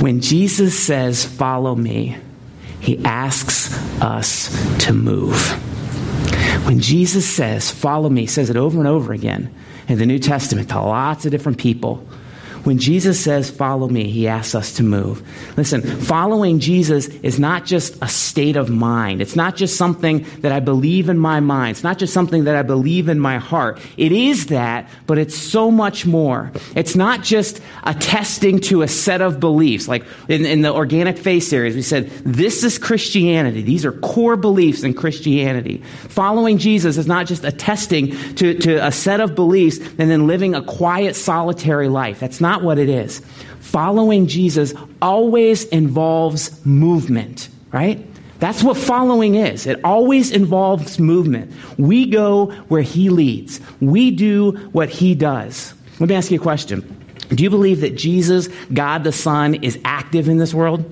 When 0.01 0.21
Jesus 0.21 0.79
says, 0.79 1.25
Follow 1.25 1.75
me, 1.75 2.17
he 2.81 3.05
asks 3.05 3.73
us 4.01 4.51
to 4.85 4.93
move. 4.93 5.37
When 6.67 6.81
Jesus 6.81 7.29
says, 7.29 7.71
Follow 7.71 8.09
me, 8.09 8.23
he 8.23 8.27
says 8.27 8.51
it 8.51 8.57
over 8.57 8.79
and 8.79 8.89
over 8.89 9.13
again 9.13 9.55
in 9.89 9.99
the 9.99 10.07
New 10.07 10.19
Testament 10.19 10.69
to 10.71 10.81
lots 10.81 11.25
of 11.25 11.31
different 11.31 11.59
people. 11.59 12.07
When 12.65 12.79
Jesus 12.79 13.23
says, 13.23 13.51
Follow 13.51 13.89
me, 13.89 14.09
he 14.11 14.29
asks 14.29 14.55
us 14.55 14.75
to 14.75 14.83
move. 14.83 15.23
Listen, 15.57 15.83
following 15.83 16.61
Jesus 16.61 17.09
is 17.09 17.39
not 17.39 17.65
just 17.65 17.97
a 18.03 18.09
state 18.09 18.57
of 18.57 18.71
mind. 18.71 19.21
It's 19.21 19.37
not 19.37 19.57
just 19.57 19.77
something 19.77 20.25
that 20.41 20.53
I 20.53 20.61
believe 20.61 21.09
in 21.09 21.19
my 21.19 21.41
mind. 21.41 21.73
It's 21.73 21.85
not 21.85 21.99
just 21.99 22.13
something 22.13 22.45
that 22.45 22.55
I 22.55 22.63
believe 22.63 23.09
in 23.09 23.19
my 23.19 23.39
heart. 23.39 23.81
It 23.97 24.13
is 24.13 24.47
that, 24.47 24.89
but 25.07 25.19
it's 25.19 25.37
so 25.37 25.71
much 25.71 26.07
more. 26.07 26.53
It's 26.77 26.95
not 26.95 27.23
just 27.23 27.61
attesting 27.85 28.61
to 28.61 28.83
a 28.83 28.89
set 28.89 29.21
of 29.21 29.41
beliefs. 29.41 29.89
Like 29.89 30.05
in, 30.29 30.45
in 30.45 30.63
the 30.63 30.73
Organic 30.73 31.19
Faith 31.19 31.45
series, 31.45 31.75
we 31.75 31.83
said, 31.83 32.11
This 32.25 32.63
is 32.63 32.79
Christianity. 32.79 33.63
These 33.63 33.85
are 33.85 33.93
core 33.93 34.37
beliefs 34.37 34.83
in 34.83 34.95
Christianity. 34.95 35.79
Following 36.09 36.59
Jesus 36.59 36.97
is 36.97 37.07
not 37.07 37.27
just 37.27 37.45
attesting 37.45 38.13
to, 38.37 38.55
to 38.59 38.87
a 38.87 38.93
set 38.93 39.21
of 39.21 39.35
beliefs 39.35 39.79
and 39.99 40.11
then 40.11 40.27
living 40.27 40.55
a 40.55 40.63
quiet, 40.63 41.17
solitary 41.17 41.89
life. 41.89 42.21
That's 42.21 42.41
not 42.41 42.52
not 42.53 42.63
what 42.63 42.79
it 42.79 42.91
is. 42.91 43.21
Following 43.61 44.27
Jesus 44.27 44.75
always 45.01 45.65
involves 45.65 46.65
movement, 46.67 47.49
right? 47.73 48.07
That's 48.41 48.63
what 48.63 48.77
following 48.77 49.37
is. 49.37 49.67
It 49.67 49.81
always 49.85 50.31
involves 50.31 50.99
movement. 50.99 51.51
We 51.79 52.11
go 52.11 52.47
where 52.69 52.83
he 52.83 53.09
leads. 53.09 53.61
We 53.81 54.11
do 54.11 54.53
what 54.73 54.91
he 54.91 55.15
does. 55.15 55.73
Let 55.99 56.11
me 56.11 56.15
ask 56.15 56.31
you 56.31 56.39
a 56.39 56.43
question. 56.43 56.81
Do 57.31 57.43
you 57.43 57.49
believe 57.49 57.81
that 57.81 57.97
Jesus, 57.97 58.49
God 58.75 59.05
the 59.05 59.13
Son, 59.13 59.55
is 59.55 59.79
active 59.85 60.29
in 60.29 60.37
this 60.37 60.53
world? 60.53 60.85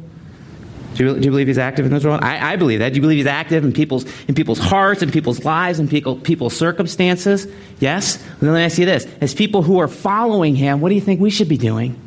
Do 0.95 1.05
you, 1.05 1.15
do 1.15 1.25
you 1.25 1.31
believe 1.31 1.47
he's 1.47 1.59
active 1.59 1.87
in 1.87 1.93
this 1.93 2.05
world? 2.05 2.21
I, 2.23 2.53
I, 2.53 2.57
believe 2.57 2.81
that. 2.81 2.91
Do 2.91 2.97
you 2.97 3.01
believe 3.01 3.19
he's 3.19 3.27
active 3.27 3.65
in 3.65 3.73
people's, 3.73 4.05
in 4.27 4.35
people's 4.35 4.59
hearts, 4.59 5.03
in 5.03 5.11
people's 5.11 5.45
lives, 5.45 5.79
in 5.79 5.89
people, 5.89 6.17
people's 6.17 6.57
circumstances? 6.57 7.47
Yes? 7.79 8.17
Then 8.17 8.53
let 8.53 8.59
me 8.59 8.65
ask 8.65 8.79
you 8.79 8.87
this. 8.87 9.07
As 9.21 9.33
people 9.33 9.63
who 9.63 9.79
are 9.79 9.89
following 9.89 10.57
him, 10.57 10.81
what 10.81 10.89
do 10.89 10.97
you 10.97 11.01
think 11.01 11.21
we 11.21 11.31
should 11.31 11.49
be 11.49 11.59
doing? 11.59 12.01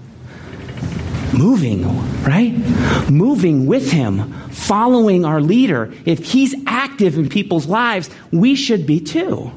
Moving, 1.34 1.88
right? 2.24 2.54
Moving 3.10 3.66
with 3.66 3.92
him, 3.92 4.32
following 4.50 5.26
our 5.26 5.42
leader. 5.42 5.94
If 6.06 6.32
he's 6.32 6.54
active 6.68 7.18
in 7.18 7.30
people's 7.30 7.66
lives, 7.66 8.10
we 8.32 8.54
should 8.54 8.86
be 8.86 9.00
too. 9.00 9.52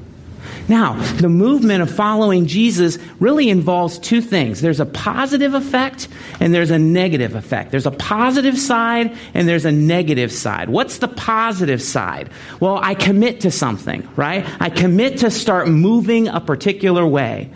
Now, 0.69 0.95
the 1.15 1.29
movement 1.29 1.83
of 1.83 1.91
following 1.91 2.47
Jesus 2.47 2.99
really 3.21 3.49
involves 3.49 3.99
two 3.99 4.21
things 4.21 4.61
there's 4.61 4.81
a 4.81 4.87
positive 4.87 5.55
effect 5.55 6.09
and 6.41 6.53
there's 6.53 6.71
a 6.71 6.79
negative 6.79 7.35
effect. 7.35 7.71
There's 7.71 7.87
a 7.87 7.93
positive 7.93 8.59
side 8.59 9.17
and 9.33 9.49
there's 9.49 9.65
a 9.65 9.73
negative 9.73 10.33
side. 10.33 10.69
What's 10.69 10.99
the 10.99 11.09
positive 11.09 11.81
side? 11.81 12.31
Well, 12.59 12.79
I 12.83 12.95
commit 12.95 13.43
to 13.43 13.51
something, 13.51 14.09
right? 14.17 14.45
I 14.61 14.71
commit 14.71 15.19
to 15.19 15.31
start 15.31 15.69
moving 15.69 16.29
a 16.29 16.41
particular 16.41 17.07
way. 17.07 17.51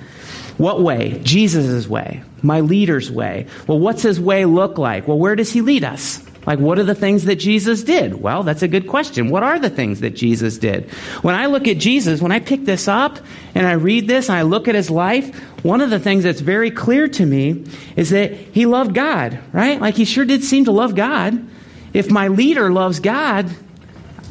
What 0.56 0.82
way? 0.82 1.20
Jesus' 1.24 1.88
way, 1.88 2.22
my 2.42 2.60
leader's 2.60 3.10
way. 3.10 3.46
Well, 3.66 3.78
what's 3.78 4.02
his 4.02 4.20
way 4.20 4.44
look 4.44 4.78
like? 4.78 5.08
Well, 5.08 5.18
where 5.18 5.34
does 5.34 5.50
he 5.52 5.62
lead 5.62 5.84
us? 5.84 6.22
Like, 6.47 6.59
what 6.59 6.78
are 6.78 6.85
the 6.85 6.94
things 6.94 7.25
that 7.26 7.37
Jesus 7.37 7.82
did? 7.82 8.20
Well, 8.20 8.42
that's 8.42 8.62
a 8.62 8.68
good 8.68 8.87
question. 8.87 9.28
What 9.28 9.42
are 9.42 9.59
the 9.59 9.68
things 9.68 10.00
that 10.00 10.16
Jesus 10.16 10.56
did? 10.56 10.90
When 11.23 11.35
I 11.35 11.47
look 11.47 11.68
at 11.68 11.76
Jesus, 11.76 12.23
when 12.23 12.32
I 12.32 12.40
pick 12.40 12.64
this 12.64 12.88
up 12.88 13.18
and 13.54 13.66
I 13.66 13.73
read 13.73 14.09
this 14.09 14.28
and 14.30 14.38
I 14.38 14.42
look 14.42 14.66
at 14.66 14.75
his 14.75 14.90
life, 14.90 15.37
one 15.62 15.82
of 15.82 15.90
the 15.90 15.99
things 15.99 16.25
that's 16.25 16.40
very 16.40 16.70
clear 16.70 17.09
to 17.09 17.26
me 17.26 17.66
is 17.94 18.11
that 18.11 18.32
he 18.32 18.64
loved 18.64 18.94
God, 18.94 19.38
right? 19.52 19.80
Like, 19.80 19.97
he 19.97 20.06
sure 20.06 20.25
did 20.25 20.42
seem 20.42 20.64
to 20.64 20.73
love 20.73 20.94
God. 20.94 21.47
If 21.92 22.11
my 22.11 22.28
leader 22.28 22.70
loves 22.70 23.00
God, 23.00 23.50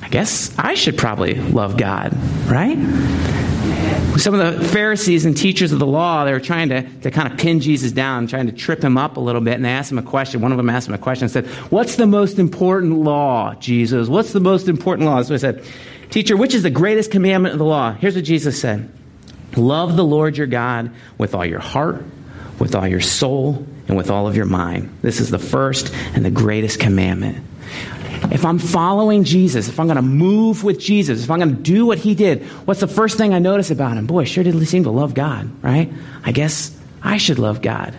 I 0.01 0.09
guess 0.09 0.57
I 0.57 0.73
should 0.73 0.97
probably 0.97 1.35
love 1.35 1.77
God, 1.77 2.17
right? 2.49 2.77
Some 4.19 4.33
of 4.33 4.59
the 4.59 4.67
Pharisees 4.67 5.25
and 5.25 5.35
teachers 5.35 5.71
of 5.71 5.79
the 5.79 5.87
law, 5.87 6.25
they 6.25 6.33
were 6.33 6.41
trying 6.41 6.69
to, 6.69 6.81
to 7.01 7.11
kind 7.11 7.31
of 7.31 7.39
pin 7.39 7.61
Jesus 7.61 7.93
down, 7.93 8.27
trying 8.27 8.47
to 8.47 8.51
trip 8.51 8.83
him 8.83 8.97
up 8.97 9.15
a 9.15 9.19
little 9.19 9.39
bit, 9.39 9.53
and 9.53 9.63
they 9.63 9.69
asked 9.69 9.91
him 9.91 9.97
a 9.97 10.03
question. 10.03 10.41
One 10.41 10.51
of 10.51 10.57
them 10.57 10.69
asked 10.69 10.89
him 10.89 10.93
a 10.93 10.97
question 10.97 11.25
and 11.25 11.31
said, 11.31 11.47
What's 11.71 11.95
the 11.95 12.05
most 12.05 12.37
important 12.37 12.99
law, 12.99 13.55
Jesus? 13.55 14.09
What's 14.09 14.33
the 14.33 14.41
most 14.41 14.67
important 14.67 15.07
law? 15.07 15.21
So 15.21 15.33
he 15.33 15.39
said, 15.39 15.63
Teacher, 16.09 16.35
which 16.35 16.53
is 16.53 16.63
the 16.63 16.69
greatest 16.69 17.11
commandment 17.11 17.53
of 17.53 17.59
the 17.59 17.65
law? 17.65 17.93
Here's 17.93 18.15
what 18.15 18.25
Jesus 18.25 18.59
said 18.59 18.91
Love 19.55 19.95
the 19.95 20.03
Lord 20.03 20.37
your 20.37 20.47
God 20.47 20.91
with 21.17 21.33
all 21.33 21.45
your 21.45 21.59
heart, 21.59 22.03
with 22.59 22.75
all 22.75 22.87
your 22.87 23.01
soul, 23.01 23.65
and 23.87 23.95
with 23.95 24.09
all 24.09 24.27
of 24.27 24.35
your 24.35 24.45
mind. 24.45 24.97
This 25.01 25.21
is 25.21 25.29
the 25.29 25.39
first 25.39 25.93
and 26.13 26.25
the 26.25 26.31
greatest 26.31 26.79
commandment. 26.79 27.45
If 28.31 28.45
I'm 28.45 28.59
following 28.59 29.23
Jesus, 29.23 29.69
if 29.69 29.79
I'm 29.79 29.87
going 29.87 29.95
to 29.95 30.01
move 30.01 30.63
with 30.63 30.79
Jesus, 30.79 31.23
if 31.23 31.31
I'm 31.31 31.39
going 31.39 31.55
to 31.55 31.61
do 31.61 31.85
what 31.85 31.97
he 31.97 32.13
did, 32.13 32.43
what's 32.65 32.79
the 32.79 32.87
first 32.87 33.17
thing 33.17 33.33
I 33.33 33.39
notice 33.39 33.71
about 33.71 33.97
him? 33.97 34.05
Boy, 34.05 34.25
sure 34.25 34.43
did 34.43 34.53
he 34.53 34.65
seem 34.65 34.83
to 34.83 34.91
love 34.91 35.13
God, 35.13 35.49
right? 35.63 35.91
I 36.23 36.31
guess 36.31 36.77
I 37.01 37.17
should 37.17 37.39
love 37.39 37.61
God. 37.61 37.97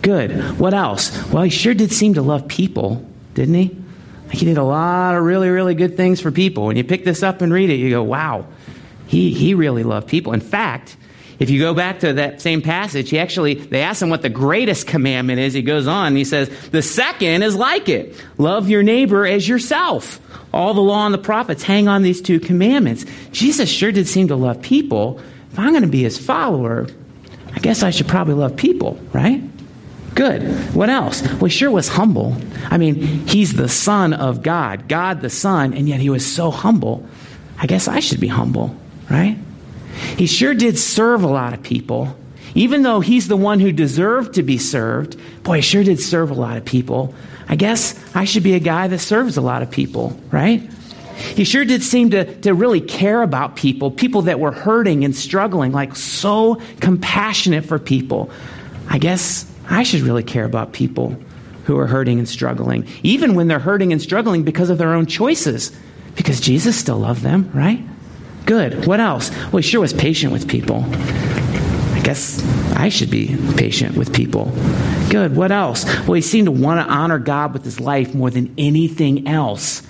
Good. 0.00 0.58
What 0.58 0.72
else? 0.72 1.30
Well, 1.30 1.42
he 1.42 1.50
sure 1.50 1.74
did 1.74 1.92
seem 1.92 2.14
to 2.14 2.22
love 2.22 2.48
people, 2.48 3.06
didn't 3.34 3.54
he? 3.54 3.76
Like 4.28 4.38
He 4.38 4.46
did 4.46 4.56
a 4.56 4.64
lot 4.64 5.14
of 5.14 5.22
really, 5.24 5.48
really 5.50 5.74
good 5.74 5.96
things 5.96 6.20
for 6.20 6.30
people. 6.30 6.66
When 6.66 6.76
you 6.76 6.84
pick 6.84 7.04
this 7.04 7.22
up 7.22 7.42
and 7.42 7.52
read 7.52 7.70
it, 7.70 7.74
you 7.74 7.90
go, 7.90 8.02
wow, 8.02 8.46
he, 9.06 9.32
he 9.32 9.54
really 9.54 9.82
loved 9.82 10.08
people. 10.08 10.32
In 10.32 10.40
fact, 10.40 10.96
if 11.38 11.50
you 11.50 11.60
go 11.60 11.74
back 11.74 12.00
to 12.00 12.14
that 12.14 12.40
same 12.40 12.62
passage, 12.62 13.10
he 13.10 13.18
actually, 13.18 13.54
they 13.54 13.82
ask 13.82 14.00
him 14.00 14.08
what 14.08 14.22
the 14.22 14.30
greatest 14.30 14.86
commandment 14.86 15.38
is. 15.38 15.52
He 15.52 15.62
goes 15.62 15.86
on 15.86 16.08
and 16.08 16.16
he 16.16 16.24
says, 16.24 16.48
the 16.70 16.82
second 16.82 17.42
is 17.42 17.54
like 17.54 17.88
it. 17.88 18.14
Love 18.38 18.68
your 18.70 18.82
neighbor 18.82 19.26
as 19.26 19.46
yourself. 19.46 20.20
All 20.52 20.72
the 20.72 20.80
law 20.80 21.04
and 21.04 21.12
the 21.12 21.18
prophets 21.18 21.62
hang 21.62 21.88
on 21.88 22.02
these 22.02 22.22
two 22.22 22.40
commandments. 22.40 23.04
Jesus 23.32 23.68
sure 23.68 23.92
did 23.92 24.08
seem 24.08 24.28
to 24.28 24.36
love 24.36 24.62
people. 24.62 25.20
If 25.52 25.58
I'm 25.58 25.70
going 25.70 25.82
to 25.82 25.88
be 25.88 26.02
his 26.02 26.18
follower, 26.18 26.86
I 27.54 27.58
guess 27.58 27.82
I 27.82 27.90
should 27.90 28.08
probably 28.08 28.34
love 28.34 28.56
people, 28.56 28.98
right? 29.12 29.42
Good. 30.14 30.42
What 30.74 30.88
else? 30.88 31.22
Well, 31.22 31.44
he 31.44 31.48
sure 31.50 31.70
was 31.70 31.88
humble. 31.88 32.34
I 32.70 32.78
mean, 32.78 32.94
he's 32.94 33.52
the 33.52 33.68
Son 33.68 34.14
of 34.14 34.42
God, 34.42 34.88
God 34.88 35.20
the 35.20 35.28
Son, 35.28 35.74
and 35.74 35.86
yet 35.86 36.00
he 36.00 36.08
was 36.08 36.26
so 36.26 36.50
humble. 36.50 37.06
I 37.58 37.66
guess 37.66 37.86
I 37.86 38.00
should 38.00 38.20
be 38.20 38.28
humble, 38.28 38.74
right? 39.10 39.36
He 40.16 40.26
sure 40.26 40.54
did 40.54 40.78
serve 40.78 41.22
a 41.22 41.28
lot 41.28 41.52
of 41.52 41.62
people. 41.62 42.16
Even 42.54 42.82
though 42.82 43.00
he's 43.00 43.28
the 43.28 43.36
one 43.36 43.60
who 43.60 43.70
deserved 43.70 44.34
to 44.34 44.42
be 44.42 44.56
served, 44.56 45.16
boy, 45.42 45.56
he 45.56 45.62
sure 45.62 45.84
did 45.84 46.00
serve 46.00 46.30
a 46.30 46.34
lot 46.34 46.56
of 46.56 46.64
people. 46.64 47.14
I 47.48 47.56
guess 47.56 47.94
I 48.14 48.24
should 48.24 48.42
be 48.42 48.54
a 48.54 48.60
guy 48.60 48.88
that 48.88 48.98
serves 48.98 49.36
a 49.36 49.42
lot 49.42 49.62
of 49.62 49.70
people, 49.70 50.18
right? 50.30 50.60
He 51.16 51.44
sure 51.44 51.64
did 51.64 51.82
seem 51.82 52.10
to, 52.10 52.34
to 52.40 52.54
really 52.54 52.80
care 52.80 53.22
about 53.22 53.56
people, 53.56 53.90
people 53.90 54.22
that 54.22 54.40
were 54.40 54.52
hurting 54.52 55.04
and 55.04 55.14
struggling, 55.14 55.72
like 55.72 55.96
so 55.96 56.60
compassionate 56.80 57.64
for 57.64 57.78
people. 57.78 58.30
I 58.88 58.98
guess 58.98 59.50
I 59.68 59.82
should 59.82 60.02
really 60.02 60.22
care 60.22 60.44
about 60.44 60.72
people 60.72 61.16
who 61.64 61.78
are 61.78 61.86
hurting 61.86 62.18
and 62.18 62.28
struggling, 62.28 62.86
even 63.02 63.34
when 63.34 63.48
they're 63.48 63.58
hurting 63.58 63.92
and 63.92 64.00
struggling 64.00 64.44
because 64.44 64.70
of 64.70 64.78
their 64.78 64.94
own 64.94 65.06
choices, 65.06 65.72
because 66.14 66.40
Jesus 66.40 66.78
still 66.78 66.98
loved 66.98 67.22
them, 67.22 67.50
right? 67.52 67.80
Good. 68.46 68.86
What 68.86 69.00
else? 69.00 69.30
Well, 69.52 69.56
he 69.56 69.62
sure 69.62 69.80
was 69.80 69.92
patient 69.92 70.32
with 70.32 70.48
people. 70.48 70.84
I 70.86 72.00
guess 72.02 72.42
I 72.76 72.88
should 72.88 73.10
be 73.10 73.36
patient 73.56 73.96
with 73.96 74.14
people. 74.14 74.52
Good. 75.10 75.36
What 75.36 75.50
else? 75.50 75.84
Well, 76.06 76.14
he 76.14 76.22
seemed 76.22 76.46
to 76.46 76.52
want 76.52 76.86
to 76.86 76.92
honor 76.92 77.18
God 77.18 77.52
with 77.52 77.64
his 77.64 77.80
life 77.80 78.14
more 78.14 78.30
than 78.30 78.54
anything 78.56 79.26
else. 79.26 79.82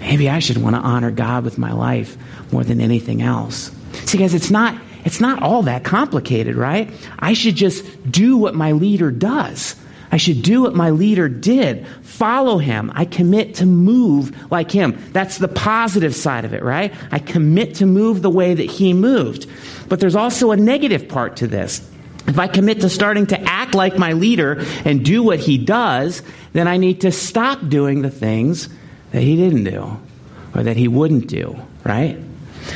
Maybe 0.00 0.28
I 0.28 0.40
should 0.40 0.58
want 0.58 0.76
to 0.76 0.82
honor 0.82 1.10
God 1.10 1.44
with 1.44 1.56
my 1.56 1.72
life 1.72 2.18
more 2.52 2.62
than 2.62 2.82
anything 2.82 3.22
else. 3.22 3.70
See, 4.04 4.18
guys, 4.18 4.34
it's 4.34 4.50
not, 4.50 4.78
it's 5.06 5.20
not 5.20 5.42
all 5.42 5.62
that 5.62 5.82
complicated, 5.82 6.54
right? 6.54 6.92
I 7.18 7.32
should 7.32 7.56
just 7.56 8.12
do 8.12 8.36
what 8.36 8.54
my 8.54 8.72
leader 8.72 9.10
does. 9.10 9.74
I 10.10 10.18
should 10.18 10.42
do 10.42 10.62
what 10.62 10.74
my 10.74 10.90
leader 10.90 11.28
did. 11.28 11.86
Follow 12.02 12.58
him. 12.58 12.92
I 12.94 13.04
commit 13.04 13.56
to 13.56 13.66
move 13.66 14.50
like 14.50 14.70
him. 14.70 14.98
That's 15.12 15.38
the 15.38 15.48
positive 15.48 16.14
side 16.14 16.44
of 16.44 16.54
it, 16.54 16.62
right? 16.62 16.94
I 17.10 17.18
commit 17.18 17.76
to 17.76 17.86
move 17.86 18.22
the 18.22 18.30
way 18.30 18.54
that 18.54 18.70
he 18.70 18.92
moved. 18.92 19.46
But 19.88 20.00
there's 20.00 20.16
also 20.16 20.50
a 20.52 20.56
negative 20.56 21.08
part 21.08 21.36
to 21.38 21.46
this. 21.46 21.88
If 22.26 22.38
I 22.38 22.48
commit 22.48 22.80
to 22.80 22.88
starting 22.88 23.26
to 23.28 23.40
act 23.40 23.74
like 23.74 23.98
my 23.98 24.12
leader 24.12 24.64
and 24.84 25.04
do 25.04 25.22
what 25.22 25.38
he 25.38 25.58
does, 25.58 26.22
then 26.52 26.66
I 26.66 26.76
need 26.76 27.02
to 27.02 27.12
stop 27.12 27.68
doing 27.68 28.02
the 28.02 28.10
things 28.10 28.68
that 29.12 29.22
he 29.22 29.36
didn't 29.36 29.64
do 29.64 30.00
or 30.54 30.64
that 30.64 30.76
he 30.76 30.88
wouldn't 30.88 31.28
do, 31.28 31.56
right? 31.84 32.18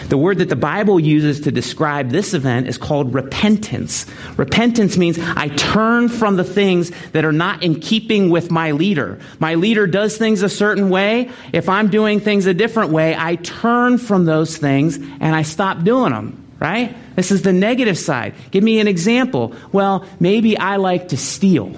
The 0.09 0.18
word 0.18 0.38
that 0.38 0.48
the 0.48 0.57
Bible 0.57 1.00
uses 1.00 1.40
to 1.42 1.53
describe 1.53 2.11
this 2.11 2.35
event 2.35 2.68
is 2.68 2.79
called 2.79 3.14
repentance. 3.14 4.07
Repentance 4.37 4.96
means 4.96 5.18
I 5.18 5.48
turn 5.48 6.09
from 6.09 6.37
the 6.37 6.44
things 6.44 6.90
that 7.12 7.24
are 7.24 7.33
not 7.33 7.62
in 7.62 7.81
keeping 7.81 8.31
with 8.31 8.50
my 8.50 8.72
leader. 8.72 9.18
My 9.38 9.55
leader 9.55 9.87
does 9.87 10.16
things 10.16 10.42
a 10.42 10.48
certain 10.48 10.90
way. 10.90 11.31
If 11.53 11.68
I'm 11.68 11.90
doing 11.90 12.20
things 12.20 12.46
a 12.46 12.55
different 12.55 12.90
way, 12.90 13.16
I 13.16 13.37
turn 13.37 13.98
from 13.98 14.24
those 14.24 14.57
things 14.57 14.96
and 14.96 15.35
I 15.35 15.42
stop 15.42 15.83
doing 15.83 16.12
them, 16.12 16.44
right? 16.59 16.96
This 17.16 17.31
is 17.31 17.42
the 17.42 17.53
negative 17.53 17.98
side. 17.98 18.35
Give 18.50 18.64
me 18.64 18.81
an 18.81 18.88
example. 18.88 19.55
Well, 19.72 20.07
maybe 20.18 20.57
I 20.57 20.76
like 20.76 21.09
to 21.09 21.16
steal, 21.16 21.74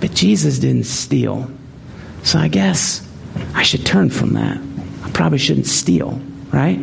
but 0.00 0.14
Jesus 0.14 0.58
didn't 0.58 0.86
steal. 0.86 1.50
So 2.22 2.38
I 2.38 2.48
guess 2.48 3.06
I 3.54 3.62
should 3.62 3.84
turn 3.84 4.10
from 4.10 4.34
that. 4.34 4.58
I 5.02 5.10
probably 5.10 5.38
shouldn't 5.38 5.66
steal 5.66 6.20
right? 6.54 6.78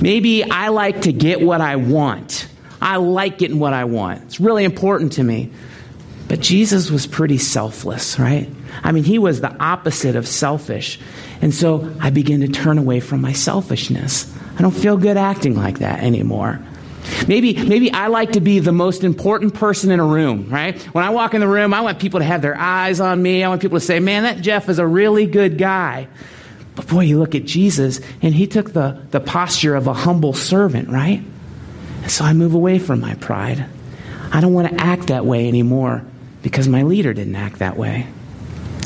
Maybe 0.00 0.44
I 0.44 0.68
like 0.68 1.02
to 1.02 1.12
get 1.12 1.40
what 1.40 1.60
I 1.60 1.76
want. 1.76 2.48
I 2.80 2.96
like 2.96 3.38
getting 3.38 3.58
what 3.58 3.72
I 3.72 3.84
want. 3.84 4.22
It's 4.24 4.40
really 4.40 4.64
important 4.64 5.12
to 5.14 5.24
me. 5.24 5.50
But 6.28 6.40
Jesus 6.40 6.90
was 6.90 7.06
pretty 7.06 7.38
selfless, 7.38 8.18
right? 8.18 8.48
I 8.82 8.92
mean, 8.92 9.04
he 9.04 9.18
was 9.18 9.40
the 9.40 9.54
opposite 9.62 10.16
of 10.16 10.26
selfish. 10.26 10.98
And 11.40 11.54
so 11.54 11.94
I 12.00 12.10
begin 12.10 12.40
to 12.40 12.48
turn 12.48 12.78
away 12.78 13.00
from 13.00 13.20
my 13.20 13.32
selfishness. 13.32 14.32
I 14.56 14.62
don't 14.62 14.74
feel 14.74 14.96
good 14.96 15.16
acting 15.16 15.56
like 15.56 15.78
that 15.80 16.02
anymore. 16.02 16.60
Maybe, 17.26 17.54
maybe 17.54 17.92
I 17.92 18.06
like 18.06 18.32
to 18.32 18.40
be 18.40 18.60
the 18.60 18.72
most 18.72 19.04
important 19.04 19.54
person 19.54 19.90
in 19.90 20.00
a 20.00 20.04
room, 20.06 20.48
right? 20.48 20.80
When 20.94 21.04
I 21.04 21.10
walk 21.10 21.34
in 21.34 21.40
the 21.40 21.48
room, 21.48 21.74
I 21.74 21.80
want 21.80 21.98
people 21.98 22.20
to 22.20 22.26
have 22.26 22.42
their 22.42 22.56
eyes 22.56 23.00
on 23.00 23.20
me. 23.20 23.42
I 23.42 23.48
want 23.48 23.60
people 23.60 23.78
to 23.78 23.84
say, 23.84 24.00
man, 24.00 24.22
that 24.22 24.40
Jeff 24.40 24.68
is 24.68 24.78
a 24.78 24.86
really 24.86 25.26
good 25.26 25.58
guy. 25.58 26.08
But 26.74 26.88
boy, 26.88 27.00
you 27.00 27.18
look 27.18 27.34
at 27.34 27.44
Jesus, 27.44 28.00
and 28.22 28.34
he 28.34 28.46
took 28.46 28.72
the, 28.72 28.98
the 29.10 29.20
posture 29.20 29.74
of 29.74 29.86
a 29.86 29.92
humble 29.92 30.32
servant, 30.32 30.88
right? 30.88 31.22
And 32.02 32.10
so 32.10 32.24
I 32.24 32.32
move 32.32 32.54
away 32.54 32.78
from 32.78 33.00
my 33.00 33.14
pride. 33.16 33.66
I 34.32 34.40
don't 34.40 34.54
want 34.54 34.70
to 34.70 34.82
act 34.82 35.08
that 35.08 35.26
way 35.26 35.48
anymore 35.48 36.02
because 36.42 36.68
my 36.68 36.82
leader 36.82 37.12
didn't 37.12 37.36
act 37.36 37.58
that 37.58 37.76
way. 37.76 38.06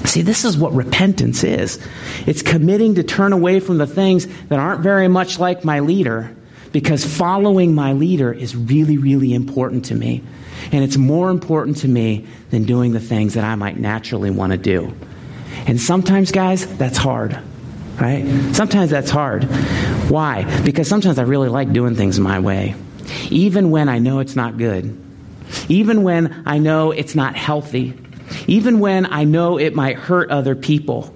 See, 0.05 0.23
this 0.23 0.45
is 0.45 0.57
what 0.57 0.73
repentance 0.73 1.43
is 1.43 1.85
it's 2.27 2.43
committing 2.43 2.97
to 2.97 3.03
turn 3.03 3.33
away 3.33 3.61
from 3.61 3.79
the 3.79 3.87
things 3.87 4.27
that 4.49 4.59
aren't 4.59 4.83
very 4.83 5.09
much 5.09 5.39
like 5.39 5.65
my 5.65 5.81
leader 5.81 6.35
because 6.73 7.05
following 7.05 7.75
my 7.75 7.93
leader 7.93 8.33
is 8.33 8.55
really, 8.55 8.99
really 8.99 9.33
important 9.33 9.87
to 9.87 9.95
me. 9.95 10.23
And 10.73 10.85
it's 10.85 10.97
more 10.97 11.31
important 11.31 11.79
to 11.79 11.89
me 11.89 12.27
than 12.51 12.65
doing 12.65 12.93
the 12.93 13.01
things 13.01 13.35
that 13.35 13.45
I 13.45 13.55
might 13.55 13.79
naturally 13.79 14.31
want 14.31 14.53
to 14.53 14.59
do. 14.59 14.93
And 15.67 15.81
sometimes, 15.81 16.33
guys, 16.33 16.67
that's 16.77 16.99
hard 16.99 17.39
right? 18.01 18.25
Sometimes 18.55 18.91
that's 18.91 19.11
hard. 19.11 19.45
Why? 20.11 20.63
Because 20.63 20.89
sometimes 20.89 21.19
I 21.19 21.23
really 21.23 21.49
like 21.49 21.73
doing 21.73 21.95
things 21.95 22.21
my 22.21 22.41
way, 22.41 22.75
even 23.31 23.71
when 23.71 23.89
I 23.89 23.99
know 23.99 24.21
it's 24.21 24.37
not 24.37 24.59
good, 24.59 25.03
even 25.69 26.03
when 26.03 26.43
I 26.47 26.59
know 26.59 26.91
it's 26.91 27.15
not 27.15 27.37
healthy, 27.37 27.95
even 28.47 28.81
when 28.81 29.07
I 29.07 29.25
know 29.25 29.59
it 29.59 29.75
might 29.75 29.97
hurt 29.97 30.31
other 30.31 30.55
people. 30.55 31.15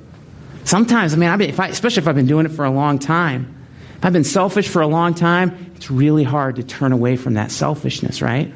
Sometimes, 0.65 1.15
I 1.15 1.17
mean, 1.17 1.29
I've 1.29 1.41
if 1.41 1.59
I, 1.59 1.69
especially 1.69 2.03
if 2.03 2.09
I've 2.09 2.15
been 2.15 2.27
doing 2.27 2.47
it 2.47 2.51
for 2.51 2.65
a 2.65 2.71
long 2.71 2.99
time, 2.99 3.60
if 4.01 4.07
I've 4.07 4.15
been 4.15 4.25
selfish 4.25 4.67
for 4.67 4.81
a 4.81 4.87
long 4.87 5.13
time, 5.13 5.73
it's 5.77 5.91
really 5.91 6.25
hard 6.25 6.57
to 6.57 6.63
turn 6.63 6.93
away 6.93 7.17
from 7.17 7.35
that 7.35 7.51
selfishness, 7.51 8.23
right? 8.23 8.51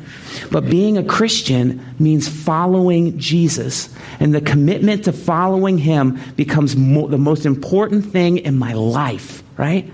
But 0.50 0.70
being 0.70 0.96
a 0.96 1.04
Christian 1.04 1.84
means 1.98 2.26
following 2.26 3.18
Jesus. 3.18 3.94
And 4.20 4.34
the 4.34 4.40
commitment 4.40 5.04
to 5.04 5.12
following 5.12 5.76
him 5.76 6.18
becomes 6.36 6.76
mo- 6.76 7.08
the 7.08 7.18
most 7.18 7.44
important 7.44 8.06
thing 8.06 8.38
in 8.38 8.56
my 8.56 8.72
life, 8.72 9.42
right? 9.58 9.92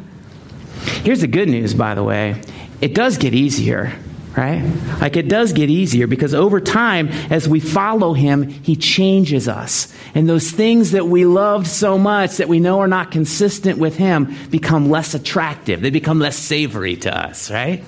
Here's 1.03 1.23
the 1.23 1.27
good 1.27 1.49
news, 1.49 1.75
by 1.75 1.97
the 1.97 2.05
way 2.05 2.41
it 2.81 2.95
does 2.95 3.19
get 3.19 3.35
easier. 3.35 3.93
Right? 4.37 4.63
Like 5.01 5.17
it 5.17 5.29
does 5.29 5.53
get 5.53 5.71
easier 5.71 6.07
because 6.07 6.35
over 6.35 6.61
time, 6.61 7.09
as 7.31 7.49
we 7.49 7.61
follow 7.61 8.13
him, 8.13 8.49
he 8.49 8.77
changes 8.77 9.49
us. 9.49 9.95
And 10.15 10.29
those 10.29 10.51
things 10.51 10.93
that 10.93 11.07
we 11.07 11.25
loved 11.25 11.67
so 11.67 11.99
much 11.99 12.37
that 12.37 12.49
we 12.49 12.61
know 12.61 12.81
are 12.81 12.89
not 12.89 13.11
consistent 13.11 13.79
with 13.79 13.97
him 13.97 14.35
become 14.51 14.91
less 14.91 15.15
attractive. 15.15 15.81
They 15.81 15.91
become 15.91 16.19
less 16.19 16.37
savory 16.37 16.97
to 16.99 17.17
us, 17.17 17.51
right? 17.51 17.85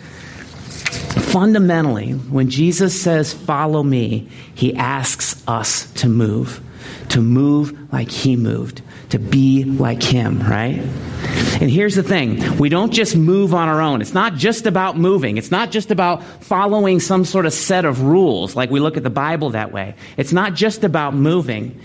Fundamentally, 1.33 2.13
when 2.13 2.51
Jesus 2.51 3.01
says, 3.01 3.33
Follow 3.33 3.83
me, 3.83 4.29
he 4.55 4.75
asks 4.75 5.43
us 5.49 5.91
to 5.95 6.09
move, 6.09 6.61
to 7.09 7.23
move 7.23 7.93
like 7.93 8.11
he 8.11 8.37
moved, 8.37 8.83
to 9.13 9.19
be 9.19 9.65
like 9.65 10.03
him, 10.03 10.41
right? 10.41 10.79
And 10.79 11.71
here's 11.71 11.95
the 11.95 12.03
thing 12.03 12.59
we 12.59 12.71
don't 12.71 12.93
just 12.93 13.15
move 13.15 13.55
on 13.55 13.69
our 13.69 13.81
own. 13.81 14.01
It's 14.01 14.15
not 14.15 14.35
just 14.35 14.67
about 14.67 14.97
moving, 14.97 15.37
it's 15.37 15.51
not 15.51 15.71
just 15.71 15.91
about 15.91 16.23
following 16.43 16.99
some 16.99 17.25
sort 17.25 17.45
of 17.45 17.53
set 17.53 17.85
of 17.85 18.03
rules 18.03 18.57
like 18.57 18.71
we 18.71 18.81
look 18.81 18.97
at 18.97 19.03
the 19.03 19.11
Bible 19.11 19.51
that 19.51 19.71
way. 19.71 19.95
It's 20.17 20.33
not 20.33 20.55
just 20.55 20.83
about 20.83 21.15
moving. 21.15 21.79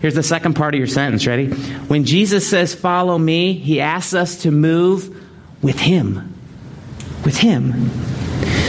Here's 0.00 0.14
the 0.14 0.22
second 0.22 0.54
part 0.54 0.74
of 0.74 0.78
your 0.78 0.86
sentence. 0.86 1.26
Ready? 1.26 1.48
When 1.48 2.04
Jesus 2.04 2.46
says, 2.48 2.74
Follow 2.74 3.16
me, 3.16 3.54
he 3.54 3.80
asks 3.80 4.12
us 4.12 4.42
to 4.42 4.50
move 4.50 5.22
with 5.62 5.80
him. 5.80 6.34
With 7.24 7.38
him. 7.38 7.88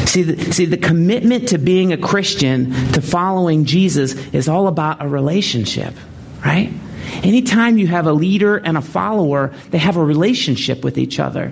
See 0.07 0.23
the, 0.23 0.53
see, 0.53 0.65
the 0.65 0.77
commitment 0.77 1.49
to 1.49 1.57
being 1.57 1.91
a 1.91 1.97
Christian, 1.97 2.71
to 2.93 3.01
following 3.01 3.65
Jesus, 3.65 4.13
is 4.33 4.47
all 4.47 4.67
about 4.67 5.03
a 5.03 5.07
relationship, 5.09 5.93
right? 6.45 6.71
Anytime 7.23 7.77
you 7.77 7.87
have 7.87 8.07
a 8.07 8.13
leader 8.13 8.57
and 8.57 8.77
a 8.77 8.81
follower, 8.81 9.53
they 9.71 9.77
have 9.77 9.97
a 9.97 10.03
relationship 10.03 10.83
with 10.83 10.97
each 10.97 11.19
other. 11.19 11.51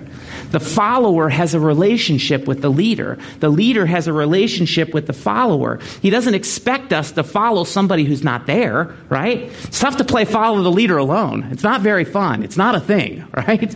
The 0.50 0.60
follower 0.60 1.28
has 1.28 1.54
a 1.54 1.60
relationship 1.60 2.46
with 2.46 2.62
the 2.62 2.68
leader. 2.70 3.18
The 3.40 3.48
leader 3.48 3.86
has 3.86 4.06
a 4.06 4.12
relationship 4.12 4.94
with 4.94 5.06
the 5.06 5.12
follower. 5.12 5.80
He 6.02 6.10
doesn't 6.10 6.34
expect 6.34 6.92
us 6.92 7.12
to 7.12 7.22
follow 7.22 7.64
somebody 7.64 8.04
who's 8.04 8.22
not 8.22 8.46
there, 8.46 8.94
right? 9.08 9.42
It's 9.64 9.80
tough 9.80 9.96
to 9.98 10.04
play 10.04 10.24
follow 10.24 10.62
the 10.62 10.72
leader 10.72 10.98
alone. 10.98 11.48
It's 11.50 11.62
not 11.62 11.80
very 11.80 12.04
fun. 12.04 12.42
It's 12.42 12.56
not 12.56 12.74
a 12.74 12.80
thing, 12.80 13.26
right? 13.34 13.74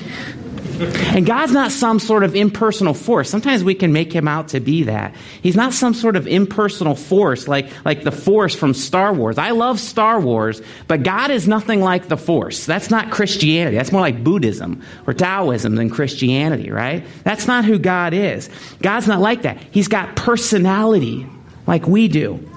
And 0.81 1.27
God's 1.27 1.53
not 1.53 1.73
some 1.73 1.99
sort 1.99 2.23
of 2.23 2.37
impersonal 2.37 2.95
force. 2.95 3.29
Sometimes 3.29 3.65
we 3.65 3.75
can 3.75 3.93
make 3.93 4.13
him 4.13 4.29
out 4.29 4.49
to 4.49 4.61
be 4.61 4.85
that. 4.85 5.15
He's 5.43 5.57
not 5.57 5.73
some 5.73 5.95
sort 5.95 6.17
of 6.17 6.27
impersonal 6.27 6.95
force 6.95 7.49
like, 7.49 7.69
like 7.85 8.05
the 8.05 8.13
force 8.13 8.55
from 8.55 8.75
Star 8.75 9.13
Wars. 9.13 9.39
I 9.39 9.51
love 9.51 9.81
Star 9.81 10.21
Wars, 10.21 10.63
but 10.87 11.03
God 11.03 11.31
is 11.31 11.49
nothing 11.49 11.81
like 11.81 12.09
the 12.09 12.17
force. 12.17 12.65
That's 12.67 12.91
not 12.91 13.11
Christianity. 13.11 13.77
That's 13.77 13.93
more 13.93 14.01
like 14.01 14.23
Buddhism 14.23 14.83
or 15.07 15.15
Taoism 15.15 15.75
than 15.75 15.91
Christianity, 15.91 16.71
right? 16.71 17.05
That's 17.25 17.47
not 17.47 17.65
who 17.65 17.79
God 17.79 18.15
is. 18.15 18.49
God's 18.81 19.09
not 19.09 19.21
like 19.21 19.43
that. 19.43 19.59
He's 19.71 19.89
got 19.89 20.17
personality 20.17 21.27
like 21.67 21.87
we 21.87 22.09
do. 22.09 22.49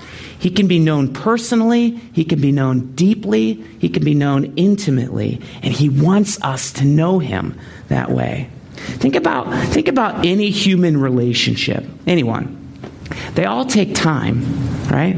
He 0.42 0.50
can 0.50 0.68
be 0.68 0.80
known 0.80 1.14
personally, 1.14 1.92
he 2.14 2.26
can 2.26 2.42
be 2.42 2.52
known 2.52 2.96
deeply, 2.96 3.64
he 3.78 3.90
can 3.90 4.04
be 4.04 4.16
known 4.16 4.54
intimately, 4.56 5.40
and 5.62 5.72
he 5.72 5.88
wants 5.88 6.42
us 6.42 6.74
to 6.74 6.86
know 6.86 7.20
him 7.20 7.60
that 7.92 8.12
way. 8.12 8.50
Think 8.76 9.16
about, 9.16 9.52
think 9.70 9.88
about 9.88 10.26
any 10.26 10.50
human 10.50 11.00
relationship, 11.00 11.86
anyone. 12.08 12.58
They 13.36 13.46
all 13.46 13.66
take 13.66 13.94
time, 13.96 14.44
right? 14.88 15.16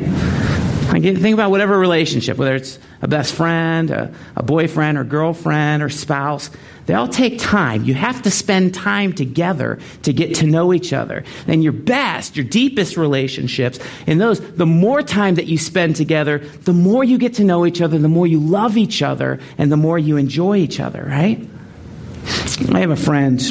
think 1.02 1.34
about 1.34 1.50
whatever 1.50 1.80
relationship, 1.80 2.38
whether 2.38 2.56
it's 2.56 2.78
a 3.02 3.08
best 3.08 3.34
friend, 3.34 3.90
a, 3.90 4.14
a, 4.36 4.44
boyfriend 4.44 4.98
or 4.98 5.04
girlfriend 5.04 5.82
or 5.82 5.90
spouse. 5.90 6.52
They 6.86 6.94
all 6.94 7.08
take 7.08 7.40
time. 7.40 7.84
You 7.84 7.94
have 7.96 8.22
to 8.24 8.32
spend 8.32 8.74
time 8.74 9.14
together 9.14 9.80
to 10.04 10.14
get 10.14 10.36
to 10.36 10.46
know 10.46 10.74
each 10.74 10.94
other. 10.94 11.24
And 11.48 11.64
your 11.64 11.74
best, 11.74 12.36
your 12.36 12.46
deepest 12.46 12.96
relationships, 12.98 13.80
in 14.06 14.20
those, 14.20 14.40
the 14.40 14.66
more 14.66 15.02
time 15.02 15.36
that 15.36 15.48
you 15.48 15.58
spend 15.58 15.96
together, 15.96 16.40
the 16.40 16.74
more 16.74 17.04
you 17.04 17.18
get 17.18 17.36
to 17.36 17.44
know 17.44 17.66
each 17.66 17.82
other, 17.82 17.98
the 17.98 18.08
more 18.08 18.28
you 18.28 18.40
love 18.40 18.78
each 18.78 19.02
other, 19.02 19.40
and 19.58 19.72
the 19.72 19.78
more 19.78 19.98
you 19.98 20.18
enjoy 20.18 20.58
each 20.58 20.80
other, 20.80 21.04
right? 21.04 21.48
I 22.60 22.80
have 22.80 22.92
a 22.92 22.96
friend 22.96 23.42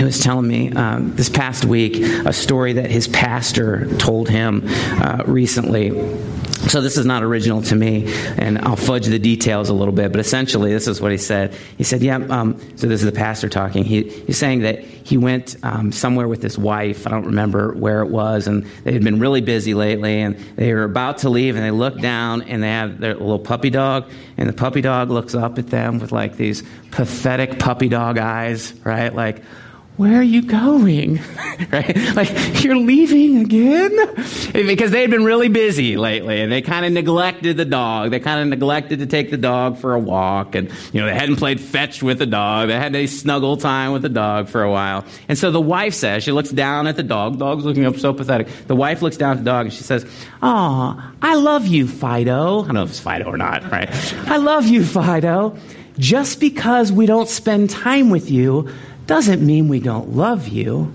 who 0.00 0.06
was 0.06 0.18
telling 0.18 0.48
me 0.48 0.72
um, 0.72 1.14
this 1.14 1.28
past 1.28 1.66
week 1.66 1.96
a 2.24 2.32
story 2.32 2.72
that 2.72 2.90
his 2.90 3.06
pastor 3.06 3.86
told 3.98 4.30
him 4.30 4.62
uh, 4.66 5.22
recently. 5.26 5.90
So 6.68 6.80
this 6.80 6.96
is 6.96 7.04
not 7.06 7.22
original 7.22 7.62
to 7.62 7.74
me, 7.74 8.04
and 8.38 8.58
I'll 8.58 8.76
fudge 8.76 9.06
the 9.06 9.18
details 9.18 9.68
a 9.70 9.74
little 9.74 9.94
bit. 9.94 10.12
But 10.12 10.20
essentially, 10.20 10.72
this 10.72 10.88
is 10.88 11.00
what 11.00 11.10
he 11.10 11.18
said. 11.18 11.54
He 11.76 11.84
said, 11.84 12.02
"Yeah." 12.02 12.16
Um, 12.16 12.58
so 12.76 12.86
this 12.86 13.00
is 13.00 13.06
the 13.06 13.12
pastor 13.12 13.48
talking. 13.48 13.84
He, 13.84 14.04
he's 14.04 14.38
saying 14.38 14.60
that 14.60 14.80
he 14.80 15.16
went 15.16 15.56
um, 15.62 15.90
somewhere 15.90 16.28
with 16.28 16.42
his 16.42 16.58
wife. 16.58 17.06
I 17.06 17.10
don't 17.10 17.26
remember 17.26 17.72
where 17.72 18.02
it 18.02 18.10
was, 18.10 18.46
and 18.46 18.64
they 18.84 18.92
had 18.92 19.02
been 19.02 19.20
really 19.20 19.40
busy 19.40 19.74
lately. 19.74 20.20
And 20.20 20.36
they 20.56 20.72
were 20.72 20.84
about 20.84 21.18
to 21.18 21.30
leave, 21.30 21.56
and 21.56 21.64
they 21.64 21.70
looked 21.70 22.02
down, 22.02 22.42
and 22.42 22.62
they 22.62 22.68
had 22.68 22.98
their 22.98 23.14
little 23.14 23.38
puppy 23.38 23.70
dog, 23.70 24.10
and 24.36 24.48
the 24.48 24.52
puppy 24.54 24.82
dog 24.82 25.10
looks 25.10 25.34
up 25.34 25.58
at 25.58 25.68
them 25.68 25.98
with 25.98 26.12
like 26.12 26.36
these 26.36 26.62
pathetic 26.90 27.58
puppy 27.58 27.88
dog 27.88 28.18
eyes, 28.18 28.74
right? 28.84 29.14
Like 29.14 29.42
where 30.00 30.18
are 30.18 30.22
you 30.22 30.40
going? 30.40 31.16
right? 31.72 32.16
Like, 32.16 32.64
you're 32.64 32.78
leaving 32.78 33.42
again? 33.42 33.94
Because 34.50 34.92
they 34.92 35.02
had 35.02 35.10
been 35.10 35.26
really 35.26 35.48
busy 35.48 35.98
lately 35.98 36.40
and 36.40 36.50
they 36.50 36.62
kind 36.62 36.86
of 36.86 36.92
neglected 36.92 37.58
the 37.58 37.66
dog. 37.66 38.10
They 38.10 38.18
kind 38.18 38.40
of 38.40 38.48
neglected 38.48 39.00
to 39.00 39.06
take 39.06 39.30
the 39.30 39.36
dog 39.36 39.76
for 39.76 39.92
a 39.92 39.98
walk 39.98 40.54
and, 40.54 40.72
you 40.94 41.02
know, 41.02 41.06
they 41.06 41.12
hadn't 41.14 41.36
played 41.36 41.60
fetch 41.60 42.02
with 42.02 42.18
the 42.18 42.24
dog. 42.24 42.68
They 42.68 42.78
had 42.78 42.96
a 42.96 43.06
snuggle 43.06 43.58
time 43.58 43.92
with 43.92 44.00
the 44.00 44.08
dog 44.08 44.48
for 44.48 44.62
a 44.62 44.70
while. 44.70 45.04
And 45.28 45.36
so 45.36 45.50
the 45.50 45.60
wife 45.60 45.92
says, 45.92 46.24
she 46.24 46.32
looks 46.32 46.48
down 46.48 46.86
at 46.86 46.96
the 46.96 47.02
dog. 47.02 47.38
Dog's 47.38 47.66
looking 47.66 47.84
up 47.84 47.98
so 47.98 48.14
pathetic. 48.14 48.48
The 48.68 48.76
wife 48.76 49.02
looks 49.02 49.18
down 49.18 49.32
at 49.32 49.38
the 49.40 49.50
dog 49.50 49.66
and 49.66 49.74
she 49.74 49.82
says, 49.82 50.06
Oh, 50.40 51.12
I 51.20 51.34
love 51.34 51.66
you, 51.66 51.86
Fido. 51.86 52.62
I 52.62 52.64
don't 52.64 52.74
know 52.74 52.84
if 52.84 52.88
it's 52.88 53.00
Fido 53.00 53.26
or 53.26 53.36
not, 53.36 53.70
right? 53.70 53.90
I 54.30 54.38
love 54.38 54.66
you, 54.66 54.82
Fido. 54.82 55.58
Just 56.00 56.40
because 56.40 56.90
we 56.90 57.04
don't 57.04 57.28
spend 57.28 57.68
time 57.68 58.08
with 58.08 58.30
you 58.30 58.70
doesn't 59.06 59.44
mean 59.44 59.68
we 59.68 59.80
don't 59.80 60.16
love 60.16 60.48
you. 60.48 60.94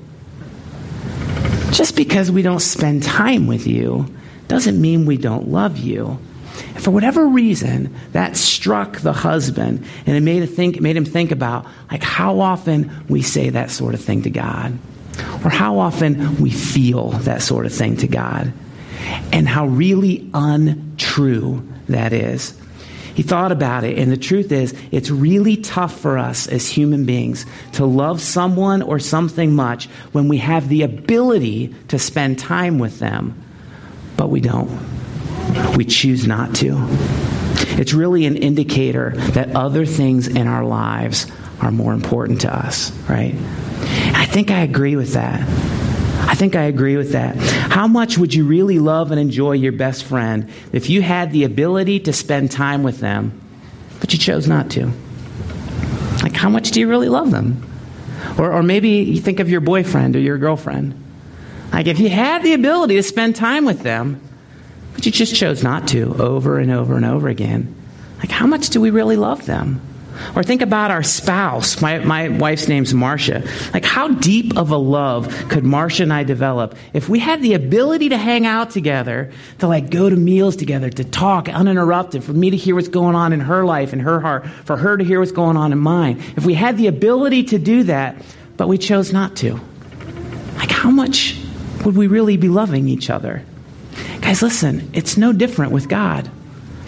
Just 1.72 1.96
because 1.96 2.32
we 2.32 2.42
don't 2.42 2.60
spend 2.60 3.04
time 3.04 3.46
with 3.46 3.68
you 3.68 4.08
doesn't 4.48 4.82
mean 4.82 5.06
we 5.06 5.18
don't 5.18 5.50
love 5.50 5.78
you. 5.78 6.18
And 6.74 6.84
for 6.84 6.90
whatever 6.90 7.28
reason, 7.28 7.96
that 8.14 8.36
struck 8.36 9.00
the 9.02 9.14
husband, 9.14 9.86
and 10.08 10.18
it 10.18 10.22
made, 10.22 10.42
him 10.42 10.48
think, 10.48 10.82
made 10.82 10.98
him 10.98 11.06
think 11.06 11.32
about 11.32 11.68
like 11.92 12.02
how 12.02 12.40
often 12.40 12.90
we 13.08 13.22
say 13.22 13.52
that 13.52 13.70
sort 13.70 13.94
of 13.94 14.02
thing 14.02 14.24
to 14.24 14.32
God, 14.32 14.76
or 15.44 15.52
how 15.52 15.78
often 15.78 16.42
we 16.42 16.50
feel 16.50 17.12
that 17.12 17.44
sort 17.44 17.68
of 17.68 17.74
thing 17.74 17.98
to 17.98 18.08
God, 18.08 18.52
and 19.32 19.48
how 19.48 19.68
really 19.68 20.28
untrue 20.34 21.68
that 21.90 22.12
is. 22.12 22.60
He 23.16 23.24
thought 23.24 23.54
about 23.54 23.86
it, 23.86 23.98
and 23.98 24.12
the 24.12 24.18
truth 24.18 24.52
is, 24.52 24.76
it's 24.92 25.10
really 25.10 25.56
tough 25.56 25.98
for 25.98 26.18
us 26.18 26.48
as 26.48 26.68
human 26.68 27.06
beings 27.06 27.46
to 27.74 27.86
love 27.86 28.22
someone 28.22 28.82
or 28.82 29.00
something 29.00 29.56
much 29.56 29.86
when 30.12 30.28
we 30.28 30.40
have 30.40 30.68
the 30.68 30.84
ability 30.84 31.74
to 31.88 31.98
spend 31.98 32.38
time 32.38 32.78
with 32.78 33.00
them, 33.00 33.42
but 34.18 34.30
we 34.30 34.42
don't. 34.42 34.70
We 35.78 35.86
choose 35.86 36.28
not 36.28 36.56
to. 36.56 36.76
It's 37.78 37.94
really 37.94 38.26
an 38.26 38.36
indicator 38.36 39.12
that 39.32 39.56
other 39.56 39.86
things 39.86 40.28
in 40.28 40.48
our 40.48 40.66
lives 40.66 41.32
are 41.62 41.72
more 41.72 41.94
important 41.94 42.42
to 42.42 42.54
us, 42.54 42.92
right? 43.08 43.34
I 44.14 44.26
think 44.26 44.52
I 44.52 44.60
agree 44.60 44.98
with 44.98 45.14
that. 45.14 45.48
I 46.36 46.38
think 46.38 46.58
I 46.58 46.64
agree 46.64 46.98
with 46.98 47.14
that. 47.14 47.38
How 47.38 47.88
much 47.88 48.18
would 48.18 48.34
you 48.34 48.44
really 48.44 48.78
love 48.78 49.12
and 49.12 49.22
enjoy 49.22 49.54
your 49.54 49.72
best 49.72 50.04
friend 50.04 50.52
if 50.74 50.90
you 50.90 51.02
had 51.02 51.32
the 51.32 51.46
ability 51.46 52.02
to 52.02 52.12
spend 52.12 52.52
time 52.52 52.84
with 52.84 53.00
them, 53.00 53.40
but 54.02 54.12
you 54.12 54.20
chose 54.20 54.46
not 54.46 54.70
to? 54.72 54.92
Like, 56.24 56.34
how 56.34 56.50
much 56.50 56.72
do 56.72 56.82
you 56.82 56.90
really 56.90 57.08
love 57.08 57.32
them? 57.32 57.66
Or, 58.38 58.52
or 58.52 58.64
maybe 58.64 58.90
you 58.90 59.22
think 59.22 59.40
of 59.40 59.50
your 59.50 59.62
boyfriend 59.62 60.18
or 60.18 60.20
your 60.20 60.38
girlfriend. 60.38 61.02
Like, 61.72 61.88
if 61.88 62.02
you 62.02 62.10
had 62.10 62.44
the 62.44 62.54
ability 62.54 62.96
to 62.96 63.04
spend 63.04 63.38
time 63.38 63.64
with 63.64 63.84
them, 63.84 64.20
but 64.94 65.06
you 65.06 65.14
just 65.14 65.36
chose 65.36 65.64
not 65.64 65.88
to 65.88 66.22
over 66.22 66.60
and 66.60 66.70
over 66.70 66.98
and 66.98 67.06
over 67.06 67.30
again, 67.30 67.74
like, 68.18 68.30
how 68.30 68.46
much 68.46 68.72
do 68.72 68.82
we 68.82 68.90
really 68.90 69.16
love 69.16 69.46
them? 69.46 69.80
Or 70.36 70.44
think 70.44 70.62
about 70.62 70.92
our 70.92 71.04
spouse. 71.04 71.82
My, 71.82 72.00
my 72.00 72.30
wife's 72.30 72.68
name's 72.68 72.94
Marcia. 72.94 73.44
Like, 73.74 73.86
how 73.86 74.10
deep 74.10 74.58
of 74.58 74.72
a 74.72 74.78
love 74.78 75.28
could 75.50 75.64
Marcia 75.64 76.04
and 76.04 76.14
I 76.14 76.24
develop 76.24 76.76
if 76.94 77.10
we 77.10 77.20
had 77.20 77.42
the 77.42 77.54
ability 77.54 78.10
to 78.10 78.18
hang 78.18 78.46
out 78.46 78.72
together, 78.72 79.32
to 79.60 79.68
like 79.68 79.90
go 79.90 80.10
to 80.10 80.16
meals 80.16 80.56
together, 80.56 80.90
to 80.90 81.04
talk 81.04 81.50
uninterrupted, 81.50 82.24
for 82.24 82.34
me 82.34 82.50
to 82.50 82.58
hear 82.58 82.76
what's 82.76 82.88
going 82.88 83.16
on 83.16 83.34
in 83.34 83.40
her 83.40 83.66
life 83.66 83.94
and 83.94 84.02
her 84.02 84.20
heart, 84.20 84.48
for 84.48 84.78
her 84.78 84.98
to 84.98 85.04
hear 85.04 85.20
what's 85.20 85.32
going 85.32 85.58
on 85.58 85.72
in 85.72 85.80
mine. 85.80 86.22
If 86.36 86.46
we 86.46 86.54
had 86.54 86.78
the 86.78 86.88
ability 86.88 87.44
to 87.46 87.60
do 87.60 87.84
that, 87.84 88.16
but 88.58 88.68
we 88.68 88.78
chose 88.78 89.12
not 89.12 89.36
to, 89.38 89.60
like, 90.58 90.72
how 90.72 90.90
much 90.90 91.38
would 91.84 91.98
we 91.98 92.08
really 92.08 92.38
be 92.38 92.50
loving 92.50 92.88
each 92.88 93.10
other? 93.10 93.44
Guys, 94.22 94.42
listen, 94.42 94.90
it's 94.94 95.18
no 95.18 95.34
different 95.34 95.72
with 95.72 95.88
God. 95.88 96.30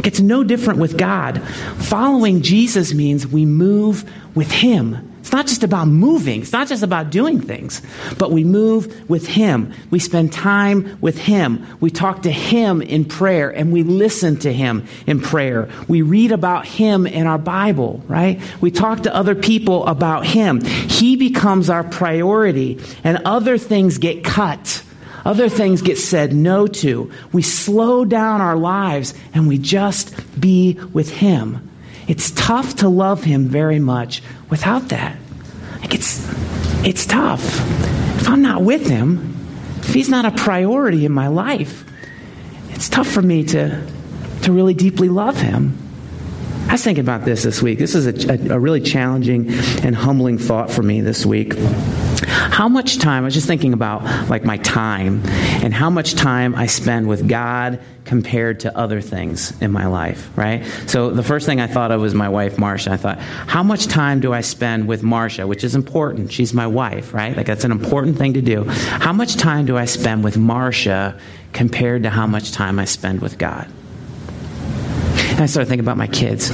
It's 0.04 0.20
no 0.20 0.44
different 0.44 0.80
with 0.80 0.98
God. 0.98 1.42
Following 1.78 2.42
Jesus 2.42 2.94
means 2.94 3.28
we 3.28 3.46
move 3.46 4.10
with 4.36 4.52
Him. 4.52 5.14
It's 5.28 5.34
not 5.34 5.48
just 5.48 5.64
about 5.64 5.90
moving, 5.90 6.44
it's 6.44 6.54
not 6.54 6.70
just 6.70 6.84
about 6.84 7.10
doing 7.10 7.42
things, 7.42 7.82
but 8.18 8.32
we 8.32 8.46
move 8.46 9.10
with 9.10 9.28
Him. 9.28 9.74
We 9.92 10.00
spend 10.00 10.32
time 10.32 10.98
with 11.02 11.18
Him. 11.18 11.68
We 11.82 11.90
talk 11.90 12.22
to 12.22 12.32
Him 12.32 12.82
in 12.82 13.04
prayer 13.04 13.50
and 13.50 13.74
we 13.74 13.84
listen 13.84 14.38
to 14.38 14.54
Him 14.54 14.88
in 15.06 15.20
prayer. 15.20 15.68
We 15.90 16.02
read 16.02 16.32
about 16.32 16.66
Him 16.66 17.06
in 17.06 17.28
our 17.28 17.38
Bible, 17.38 18.02
right? 18.08 18.40
We 18.62 18.72
talk 18.72 19.04
to 19.04 19.14
other 19.14 19.36
people 19.36 19.86
about 19.86 20.26
Him. 20.26 20.62
He 20.62 21.18
becomes 21.18 21.70
our 21.70 21.84
priority 21.84 22.80
and 23.04 23.18
other 23.26 23.58
things 23.58 23.98
get 23.98 24.24
cut. 24.24 24.82
Other 25.28 25.50
things 25.50 25.82
get 25.82 25.98
said 25.98 26.32
no 26.34 26.68
to. 26.68 27.12
We 27.34 27.42
slow 27.42 28.06
down 28.06 28.40
our 28.40 28.56
lives 28.56 29.14
and 29.34 29.46
we 29.46 29.58
just 29.58 30.16
be 30.40 30.80
with 30.94 31.12
Him. 31.12 31.70
It's 32.08 32.32
tough 32.32 32.78
to 32.78 32.88
love 32.88 33.26
Him 33.26 33.50
very 33.50 33.80
much 33.80 34.24
without 34.50 34.88
that. 34.88 35.18
Like 35.82 35.94
it's, 35.94 36.26
it's 36.86 37.06
tough. 37.06 37.44
If 38.22 38.30
I'm 38.30 38.42
not 38.42 38.62
with 38.62 38.88
Him, 38.88 39.36
if 39.80 39.94
He's 39.94 40.08
not 40.08 40.24
a 40.24 40.32
priority 40.32 41.06
in 41.06 41.12
my 41.12 41.28
life, 41.28 41.84
it's 42.70 42.88
tough 42.88 43.08
for 43.10 43.22
me 43.22 43.44
to, 43.48 43.86
to 44.44 44.52
really 44.54 44.76
deeply 44.76 45.10
love 45.10 45.36
Him. 45.36 45.78
I 46.70 46.72
was 46.72 46.84
thinking 46.86 47.04
about 47.04 47.26
this 47.26 47.44
this 47.44 47.62
week. 47.62 47.80
This 47.80 47.96
is 47.96 48.08
a, 48.08 48.32
a, 48.32 48.56
a 48.56 48.60
really 48.60 48.80
challenging 48.80 49.50
and 49.84 49.94
humbling 49.94 50.38
thought 50.38 50.72
for 50.72 50.84
me 50.84 51.02
this 51.02 51.26
week. 51.26 51.54
How 52.58 52.68
much 52.68 52.98
time, 52.98 53.22
I 53.22 53.26
was 53.26 53.36
just 53.36 53.46
thinking 53.46 53.74
about 53.74 54.04
like 54.32 54.44
my 54.44 54.58
time 54.58 55.22
and 55.62 55.72
how 55.72 55.92
much 55.92 56.16
time 56.16 56.56
I 56.56 56.66
spend 56.66 57.08
with 57.08 57.30
God 57.30 57.80
compared 58.04 58.62
to 58.62 58.76
other 58.76 59.00
things 59.00 59.54
in 59.62 59.72
my 59.72 59.86
life, 59.86 60.36
right? 60.36 60.66
So 60.88 61.12
the 61.12 61.22
first 61.22 61.46
thing 61.46 61.62
I 61.62 61.68
thought 61.68 61.92
of 61.92 62.02
was 62.02 62.16
my 62.16 62.30
wife, 62.30 62.56
Marsha. 62.56 62.88
I 62.88 62.98
thought, 62.98 63.20
how 63.20 63.62
much 63.62 63.86
time 63.86 64.22
do 64.22 64.34
I 64.34 64.42
spend 64.42 64.88
with 64.88 65.04
Marsha, 65.04 65.48
which 65.48 65.64
is 65.64 65.76
important? 65.76 66.32
She's 66.32 66.52
my 66.52 66.66
wife, 66.66 67.14
right? 67.14 67.38
Like 67.38 67.46
that's 67.46 67.64
an 67.64 67.72
important 67.72 68.18
thing 68.18 68.34
to 68.34 68.42
do. 68.42 68.64
How 68.64 69.14
much 69.14 69.36
time 69.36 69.68
do 69.68 69.78
I 69.78 69.86
spend 69.86 70.24
with 70.24 70.36
Marsha 70.36 71.20
compared 71.54 72.02
to 72.04 72.10
how 72.10 72.26
much 72.26 72.54
time 72.54 72.80
I 72.80 72.86
spend 72.86 73.22
with 73.22 73.38
God? 73.38 73.70
And 75.30 75.42
I 75.42 75.46
started 75.46 75.70
thinking 75.70 75.86
about 75.86 75.98
my 75.98 76.08
kids. 76.08 76.50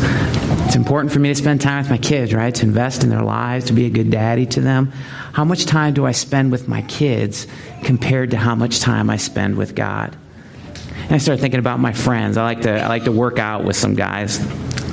It's 0.66 0.76
important 0.76 1.14
for 1.14 1.20
me 1.20 1.30
to 1.30 1.36
spend 1.36 1.62
time 1.62 1.84
with 1.84 1.90
my 1.90 1.98
kids, 1.98 2.34
right? 2.34 2.54
To 2.56 2.66
invest 2.66 3.04
in 3.04 3.10
their 3.10 3.22
lives, 3.22 3.66
to 3.66 3.74
be 3.74 3.86
a 3.86 3.90
good 3.90 4.12
daddy 4.12 4.46
to 4.48 4.60
them. 4.60 4.92
How 5.34 5.44
much 5.44 5.66
time 5.66 5.96
do 5.96 6.06
I 6.06 6.12
spend 6.12 6.52
with 6.52 6.68
my 6.68 6.84
kids 6.84 7.48
compared 7.84 8.32
to 8.32 8.38
how 8.38 8.54
much 8.54 8.80
time 8.80 9.10
I 9.10 9.18
spend 9.18 9.58
with 9.58 9.74
God? 9.74 10.16
And 11.06 11.12
I 11.12 11.18
started 11.18 11.42
thinking 11.42 11.60
about 11.60 11.80
my 11.80 11.92
friends. 11.92 12.38
I 12.38 12.44
like 12.44 12.62
to, 12.62 12.80
I 12.80 12.88
like 12.88 13.06
to 13.06 13.12
work 13.12 13.40
out 13.40 13.64
with 13.64 13.76
some 13.76 13.96
guys. 13.96 14.40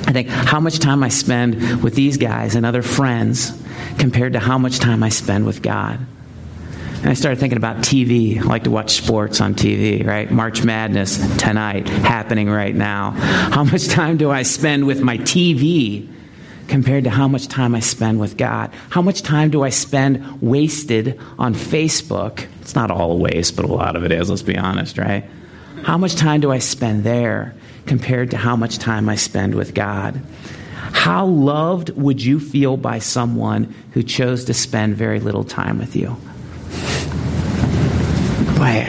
I 0.07 0.13
think 0.13 0.29
how 0.29 0.59
much 0.59 0.79
time 0.79 1.03
I 1.03 1.09
spend 1.09 1.83
with 1.83 1.93
these 1.93 2.17
guys 2.17 2.55
and 2.55 2.65
other 2.65 2.81
friends 2.81 3.51
compared 3.99 4.33
to 4.33 4.39
how 4.39 4.57
much 4.57 4.79
time 4.79 5.03
I 5.03 5.09
spend 5.09 5.45
with 5.45 5.61
God. 5.61 5.99
And 7.01 7.09
I 7.09 7.13
started 7.13 7.39
thinking 7.39 7.57
about 7.57 7.77
TV. 7.77 8.39
I 8.39 8.43
like 8.43 8.63
to 8.63 8.71
watch 8.71 8.93
sports 8.93 9.41
on 9.41 9.53
TV, 9.53 10.05
right? 10.05 10.29
March 10.31 10.63
Madness 10.63 11.17
tonight, 11.37 11.87
happening 11.87 12.49
right 12.49 12.73
now. 12.73 13.11
How 13.11 13.63
much 13.63 13.87
time 13.89 14.17
do 14.17 14.31
I 14.31 14.41
spend 14.41 14.87
with 14.87 15.01
my 15.01 15.19
TV 15.19 16.09
compared 16.71 17.03
to 17.03 17.09
how 17.09 17.27
much 17.27 17.49
time 17.49 17.75
I 17.75 17.81
spend 17.81 18.17
with 18.17 18.37
God? 18.37 18.71
How 18.89 19.01
much 19.01 19.23
time 19.23 19.49
do 19.49 19.61
I 19.61 19.69
spend 19.69 20.41
wasted 20.41 21.19
on 21.37 21.53
Facebook? 21.53 22.47
It's 22.61 22.75
not 22.75 22.89
all 22.89 23.11
a 23.11 23.15
waste, 23.15 23.57
but 23.57 23.65
a 23.65 23.67
lot 23.67 23.97
of 23.97 24.05
it 24.05 24.11
is, 24.13 24.29
let's 24.29 24.41
be 24.41 24.57
honest, 24.57 24.97
right? 24.97 25.25
How 25.83 25.97
much 25.97 26.15
time 26.15 26.39
do 26.39 26.49
I 26.49 26.59
spend 26.59 27.03
there 27.03 27.53
compared 27.87 28.31
to 28.31 28.37
how 28.37 28.55
much 28.55 28.77
time 28.77 29.09
I 29.09 29.15
spend 29.15 29.53
with 29.53 29.73
God? 29.73 30.21
How 30.93 31.25
loved 31.25 31.89
would 31.89 32.23
you 32.23 32.39
feel 32.39 32.77
by 32.77 32.99
someone 32.99 33.75
who 33.91 34.01
chose 34.01 34.45
to 34.45 34.53
spend 34.53 34.95
very 34.95 35.19
little 35.19 35.43
time 35.43 35.77
with 35.77 35.93
you? 35.97 36.15
Boy, 38.55 38.87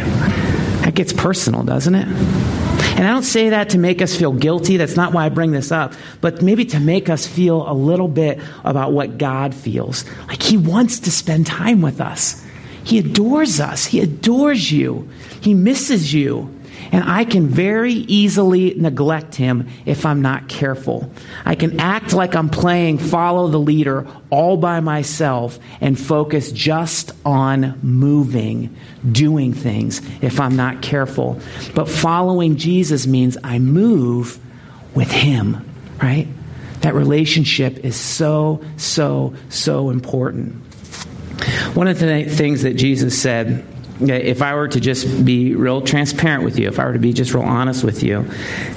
that 0.85 0.93
gets 0.95 1.13
personal, 1.13 1.65
doesn't 1.65 1.97
it? 1.97 2.62
And 3.03 3.09
I 3.09 3.15
don't 3.15 3.25
say 3.25 3.49
that 3.49 3.71
to 3.71 3.79
make 3.79 4.01
us 4.01 4.15
feel 4.15 4.33
guilty. 4.33 4.77
That's 4.77 4.95
not 4.95 5.13
why 5.13 5.27
I 5.27 5.29
bring 5.29 5.51
this 5.51 5.73
up. 5.73 5.95
But 6.21 6.41
maybe 6.41 6.65
to 6.67 6.79
make 6.79 7.09
us 7.09 7.27
feel 7.27 7.69
a 7.69 7.75
little 7.75 8.07
bit 8.07 8.39
about 8.63 8.93
what 8.93 9.19
God 9.19 9.57
feels. 9.57 10.05
Like 10.29 10.41
He 10.41 10.57
wants 10.57 11.01
to 11.01 11.11
spend 11.11 11.49
time 11.49 11.83
with 11.83 12.01
us. 12.01 12.41
He 12.85 13.01
adores 13.01 13.59
us. 13.59 13.87
He 13.87 13.99
adores 13.99 14.71
you. 14.71 15.09
He 15.41 15.53
misses 15.53 16.15
you. 16.15 16.49
And 16.93 17.05
I 17.05 17.25
can 17.25 17.49
very 17.49 17.95
easily 17.95 18.75
neglect 18.75 19.35
him 19.35 19.69
if 19.87 20.05
I'm 20.05 20.21
not 20.21 20.47
careful. 20.49 21.11
I 21.43 21.55
can 21.55 21.81
act 21.81 22.13
like 22.13 22.37
I'm 22.37 22.51
playing 22.51 22.99
follow 22.99 23.49
the 23.49 23.59
leader 23.59 24.07
all 24.29 24.59
by 24.59 24.81
myself 24.81 25.59
and 25.81 25.99
focus 25.99 26.53
just 26.53 27.13
on 27.25 27.79
moving, 27.83 28.77
doing 29.11 29.55
things 29.55 30.03
if 30.21 30.39
I'm 30.39 30.55
not 30.55 30.83
careful. 30.83 31.41
But 31.75 31.89
following 31.89 32.57
Jesus 32.57 33.07
means 33.07 33.39
I 33.43 33.59
move 33.59 34.39
with 34.95 35.11
him, 35.11 35.67
right? 36.03 36.29
That 36.83 36.95
relationship 36.95 37.87
is 37.87 37.97
so, 37.97 38.63
so, 38.77 39.35
so 39.49 39.89
important. 39.89 40.57
One 41.73 41.89
of 41.89 41.99
the 41.99 42.25
things 42.25 42.63
that 42.63 42.75
Jesus 42.75 43.19
said 43.19 43.67
if 44.11 44.43
I 44.43 44.55
were 44.55 44.69
to 44.69 44.81
just 44.81 45.25
be 45.25 45.55
real 45.55 45.81
transparent 45.81 46.45
with 46.45 46.59
you, 46.59 46.69
if 46.69 46.79
I 46.79 46.85
were 46.87 46.93
to 46.93 46.99
be 46.99 47.13
just 47.13 47.35
real 47.35 47.43
honest 47.43 47.85
with 47.85 48.03
you, 48.03 48.23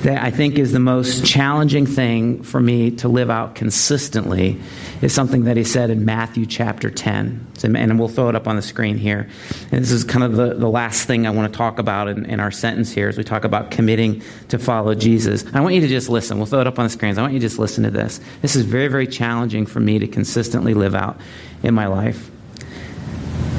that 0.03 0.23
I 0.23 0.31
think 0.31 0.57
is 0.57 0.71
the 0.71 0.79
most 0.79 1.25
challenging 1.25 1.85
thing 1.85 2.43
for 2.43 2.59
me 2.59 2.91
to 2.91 3.07
live 3.07 3.29
out 3.29 3.55
consistently 3.55 4.59
is 5.01 5.13
something 5.13 5.45
that 5.45 5.57
he 5.57 5.63
said 5.63 5.89
in 5.89 6.05
Matthew 6.05 6.45
chapter 6.45 6.89
10. 6.89 7.47
And 7.63 7.99
we'll 7.99 8.09
throw 8.09 8.29
it 8.29 8.35
up 8.35 8.47
on 8.47 8.55
the 8.55 8.61
screen 8.61 8.97
here. 8.97 9.27
And 9.71 9.81
this 9.81 9.91
is 9.91 10.03
kind 10.03 10.23
of 10.23 10.35
the, 10.35 10.53
the 10.53 10.69
last 10.69 11.05
thing 11.05 11.25
I 11.25 11.31
want 11.31 11.51
to 11.51 11.57
talk 11.57 11.79
about 11.79 12.07
in, 12.07 12.25
in 12.25 12.39
our 12.39 12.51
sentence 12.51 12.91
here 12.91 13.09
as 13.09 13.17
we 13.17 13.23
talk 13.23 13.43
about 13.43 13.71
committing 13.71 14.21
to 14.49 14.59
follow 14.59 14.93
Jesus. 14.95 15.45
I 15.53 15.61
want 15.61 15.75
you 15.75 15.81
to 15.81 15.87
just 15.87 16.09
listen. 16.09 16.37
We'll 16.37 16.45
throw 16.45 16.61
it 16.61 16.67
up 16.67 16.79
on 16.79 16.85
the 16.85 16.89
screens. 16.89 17.17
I 17.17 17.21
want 17.21 17.33
you 17.33 17.39
to 17.39 17.45
just 17.45 17.59
listen 17.59 17.83
to 17.83 17.91
this. 17.91 18.19
This 18.41 18.55
is 18.55 18.65
very, 18.65 18.87
very 18.87 19.07
challenging 19.07 19.65
for 19.65 19.79
me 19.79 19.99
to 19.99 20.07
consistently 20.07 20.73
live 20.73 20.95
out 20.95 21.19
in 21.63 21.73
my 21.73 21.87
life. 21.87 22.29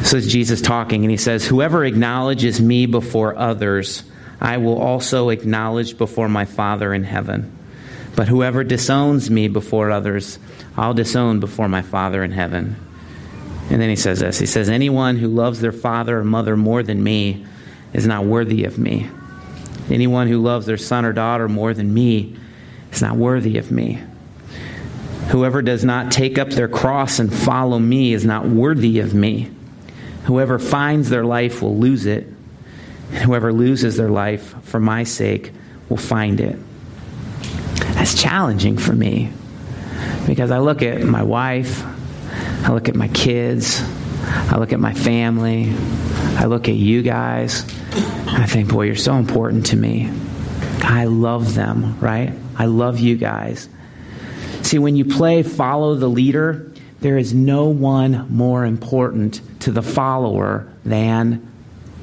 So 0.06 0.20
Jesus 0.20 0.62
talking, 0.62 1.02
and 1.02 1.10
he 1.10 1.16
says, 1.16 1.44
Whoever 1.44 1.84
acknowledges 1.84 2.60
me 2.60 2.86
before 2.86 3.36
others, 3.36 4.04
I 4.40 4.58
will 4.58 4.80
also 4.80 5.30
acknowledge 5.30 5.98
before 5.98 6.28
my 6.28 6.44
Father 6.44 6.94
in 6.94 7.02
heaven. 7.02 7.58
But 8.14 8.28
whoever 8.28 8.62
disowns 8.62 9.32
me 9.32 9.48
before 9.48 9.90
others, 9.90 10.38
I'll 10.76 10.94
disown 10.94 11.40
before 11.40 11.68
my 11.68 11.82
Father 11.82 12.22
in 12.22 12.30
heaven. 12.30 12.76
And 13.68 13.82
then 13.82 13.90
he 13.90 13.96
says 13.96 14.20
this 14.20 14.38
He 14.38 14.46
says, 14.46 14.68
Anyone 14.68 15.16
who 15.16 15.26
loves 15.26 15.60
their 15.60 15.72
father 15.72 16.20
or 16.20 16.24
mother 16.24 16.56
more 16.56 16.84
than 16.84 17.02
me 17.02 17.44
is 17.92 18.06
not 18.06 18.24
worthy 18.24 18.62
of 18.62 18.78
me. 18.78 19.10
Anyone 19.90 20.28
who 20.28 20.40
loves 20.40 20.66
their 20.66 20.78
son 20.78 21.04
or 21.04 21.12
daughter 21.12 21.48
more 21.48 21.74
than 21.74 21.92
me 21.92 22.36
is 22.92 23.02
not 23.02 23.16
worthy 23.16 23.58
of 23.58 23.72
me. 23.72 24.00
Whoever 25.30 25.62
does 25.62 25.84
not 25.84 26.12
take 26.12 26.38
up 26.38 26.50
their 26.50 26.68
cross 26.68 27.18
and 27.18 27.34
follow 27.34 27.80
me 27.80 28.12
is 28.12 28.24
not 28.24 28.46
worthy 28.46 29.00
of 29.00 29.12
me. 29.12 29.50
Whoever 30.26 30.58
finds 30.58 31.08
their 31.08 31.24
life 31.24 31.62
will 31.62 31.76
lose 31.76 32.06
it, 32.06 32.26
and 33.12 33.18
whoever 33.18 33.52
loses 33.52 33.96
their 33.96 34.10
life 34.10 34.54
for 34.64 34.80
my 34.80 35.04
sake 35.04 35.52
will 35.88 35.96
find 35.96 36.40
it. 36.40 36.58
That's 37.94 38.20
challenging 38.20 38.76
for 38.76 38.92
me 38.92 39.32
because 40.26 40.50
I 40.50 40.58
look 40.58 40.82
at 40.82 41.02
my 41.02 41.22
wife, 41.22 41.84
I 42.64 42.72
look 42.72 42.88
at 42.88 42.96
my 42.96 43.08
kids, 43.08 43.80
I 44.24 44.58
look 44.58 44.72
at 44.72 44.80
my 44.80 44.94
family, 44.94 45.72
I 46.36 46.46
look 46.46 46.68
at 46.68 46.74
you 46.74 47.02
guys, 47.02 47.62
and 47.92 48.42
I 48.42 48.46
think, 48.46 48.68
boy, 48.68 48.86
you're 48.86 48.96
so 48.96 49.14
important 49.14 49.66
to 49.66 49.76
me. 49.76 50.10
I 50.82 51.04
love 51.04 51.54
them, 51.54 51.98
right? 52.00 52.32
I 52.56 52.66
love 52.66 52.98
you 52.98 53.16
guys. 53.16 53.68
See, 54.62 54.78
when 54.78 54.96
you 54.96 55.04
play 55.04 55.42
follow 55.42 55.94
the 55.94 56.08
leader, 56.08 56.72
there 57.00 57.18
is 57.18 57.34
no 57.34 57.66
one 57.66 58.26
more 58.34 58.64
important 58.64 59.40
to 59.60 59.70
the 59.70 59.82
follower 59.82 60.68
than 60.84 61.52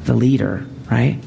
the 0.05 0.13
leader, 0.13 0.65
right? 0.89 1.19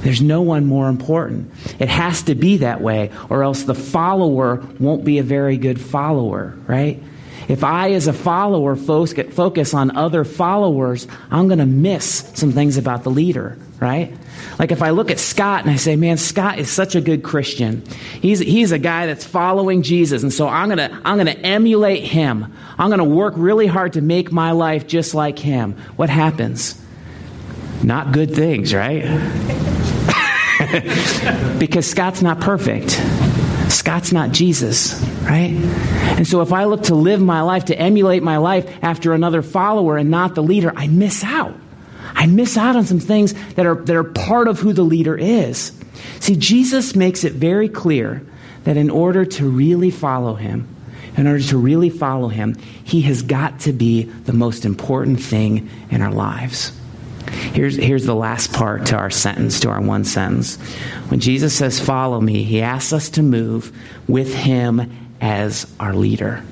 There's 0.00 0.22
no 0.22 0.42
one 0.42 0.66
more 0.66 0.88
important. 0.88 1.52
It 1.78 1.88
has 1.88 2.22
to 2.22 2.34
be 2.34 2.58
that 2.58 2.80
way, 2.80 3.10
or 3.28 3.42
else 3.42 3.64
the 3.64 3.74
follower 3.74 4.66
won't 4.78 5.04
be 5.04 5.18
a 5.18 5.22
very 5.22 5.56
good 5.56 5.80
follower, 5.80 6.56
right? 6.66 7.02
If 7.48 7.64
I, 7.64 7.92
as 7.92 8.06
a 8.06 8.12
follower, 8.12 8.76
focus 8.76 9.72
on 9.74 9.96
other 9.96 10.24
followers, 10.24 11.08
I'm 11.30 11.48
going 11.48 11.60
to 11.60 11.66
miss 11.66 12.30
some 12.34 12.52
things 12.52 12.76
about 12.76 13.04
the 13.04 13.10
leader, 13.10 13.56
right? 13.80 14.14
Like 14.58 14.70
if 14.70 14.82
I 14.82 14.90
look 14.90 15.10
at 15.10 15.18
Scott 15.18 15.62
and 15.62 15.70
I 15.70 15.76
say, 15.76 15.96
man, 15.96 16.18
Scott 16.18 16.58
is 16.58 16.70
such 16.70 16.94
a 16.94 17.00
good 17.00 17.22
Christian. 17.22 17.82
He's, 18.20 18.38
he's 18.40 18.70
a 18.72 18.78
guy 18.78 19.06
that's 19.06 19.24
following 19.24 19.82
Jesus. 19.82 20.22
And 20.22 20.32
so 20.32 20.46
I'm 20.46 20.68
going 20.68 20.90
to, 20.90 21.00
I'm 21.04 21.16
going 21.16 21.26
to 21.26 21.38
emulate 21.38 22.04
him. 22.04 22.52
I'm 22.78 22.88
going 22.88 22.98
to 22.98 23.04
work 23.04 23.32
really 23.36 23.66
hard 23.66 23.94
to 23.94 24.02
make 24.02 24.30
my 24.30 24.52
life 24.52 24.86
just 24.86 25.14
like 25.14 25.38
him. 25.38 25.72
What 25.96 26.10
happens? 26.10 26.80
Not 27.82 28.12
good 28.12 28.34
things, 28.34 28.74
right? 28.74 29.04
because 31.58 31.88
Scott's 31.88 32.20
not 32.20 32.40
perfect. 32.40 33.00
Scott's 33.70 34.12
not 34.12 34.32
Jesus, 34.32 35.00
right? 35.22 35.50
And 36.16 36.26
so 36.26 36.40
if 36.40 36.52
I 36.52 36.64
look 36.64 36.84
to 36.84 36.94
live 36.94 37.20
my 37.20 37.42
life, 37.42 37.66
to 37.66 37.78
emulate 37.78 38.22
my 38.22 38.38
life 38.38 38.68
after 38.82 39.12
another 39.12 39.42
follower 39.42 39.96
and 39.96 40.10
not 40.10 40.34
the 40.34 40.42
leader, 40.42 40.72
I 40.74 40.86
miss 40.86 41.22
out. 41.24 41.54
I 42.14 42.26
miss 42.26 42.56
out 42.56 42.76
on 42.76 42.84
some 42.84 43.00
things 43.00 43.34
that 43.54 43.66
are, 43.66 43.76
that 43.76 43.94
are 43.94 44.04
part 44.04 44.48
of 44.48 44.58
who 44.58 44.72
the 44.72 44.82
leader 44.82 45.16
is. 45.16 45.72
See, 46.20 46.36
Jesus 46.36 46.96
makes 46.96 47.24
it 47.24 47.34
very 47.34 47.68
clear 47.68 48.24
that 48.64 48.76
in 48.76 48.90
order 48.90 49.24
to 49.24 49.48
really 49.48 49.90
follow 49.90 50.34
him, 50.34 50.68
in 51.16 51.26
order 51.26 51.42
to 51.42 51.58
really 51.58 51.90
follow 51.90 52.28
him, 52.28 52.56
he 52.84 53.02
has 53.02 53.22
got 53.22 53.60
to 53.60 53.72
be 53.72 54.04
the 54.04 54.32
most 54.32 54.64
important 54.64 55.20
thing 55.20 55.68
in 55.90 56.02
our 56.02 56.12
lives. 56.12 56.72
Here's, 57.28 57.76
here's 57.76 58.04
the 58.04 58.14
last 58.14 58.52
part 58.52 58.86
to 58.86 58.96
our 58.96 59.10
sentence, 59.10 59.60
to 59.60 59.70
our 59.70 59.80
one 59.80 60.04
sentence. 60.04 60.56
When 61.08 61.20
Jesus 61.20 61.54
says, 61.54 61.80
Follow 61.80 62.20
me, 62.20 62.42
he 62.42 62.62
asks 62.62 62.92
us 62.92 63.10
to 63.10 63.22
move 63.22 63.76
with 64.06 64.34
him 64.34 64.92
as 65.20 65.72
our 65.80 65.94
leader, 65.94 66.42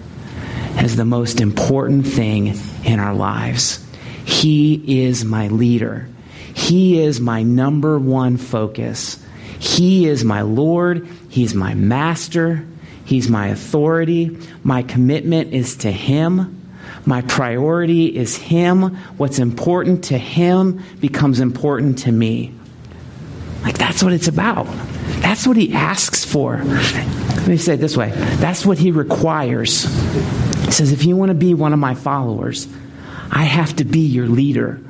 as 0.76 0.96
the 0.96 1.04
most 1.04 1.40
important 1.40 2.06
thing 2.06 2.54
in 2.84 3.00
our 3.00 3.14
lives. 3.14 3.84
He 4.24 5.04
is 5.06 5.24
my 5.24 5.48
leader. 5.48 6.08
He 6.54 7.00
is 7.00 7.20
my 7.20 7.42
number 7.42 7.98
one 7.98 8.36
focus. 8.38 9.22
He 9.58 10.06
is 10.06 10.24
my 10.24 10.42
Lord. 10.42 11.06
He's 11.28 11.54
my 11.54 11.74
master. 11.74 12.66
He's 13.04 13.28
my 13.28 13.48
authority. 13.48 14.36
My 14.64 14.82
commitment 14.82 15.54
is 15.54 15.76
to 15.76 15.92
Him. 15.92 16.65
My 17.04 17.22
priority 17.22 18.16
is 18.16 18.36
Him. 18.36 18.96
What's 19.16 19.38
important 19.38 20.04
to 20.04 20.18
Him 20.18 20.82
becomes 21.00 21.40
important 21.40 22.00
to 22.00 22.12
me. 22.12 22.52
Like, 23.62 23.78
that's 23.78 24.02
what 24.02 24.12
it's 24.12 24.28
about. 24.28 24.66
That's 25.20 25.46
what 25.46 25.56
He 25.56 25.72
asks 25.74 26.24
for. 26.24 26.56
Let 26.56 27.48
me 27.48 27.56
say 27.56 27.74
it 27.74 27.76
this 27.78 27.96
way 27.96 28.10
that's 28.10 28.64
what 28.64 28.78
He 28.78 28.90
requires. 28.90 29.84
He 30.64 30.72
says, 30.72 30.92
if 30.92 31.04
you 31.04 31.16
want 31.16 31.30
to 31.30 31.34
be 31.34 31.54
one 31.54 31.72
of 31.72 31.78
my 31.78 31.94
followers, 31.94 32.66
I 33.30 33.44
have 33.44 33.76
to 33.76 33.84
be 33.84 34.00
your 34.00 34.26
leader. 34.26 34.80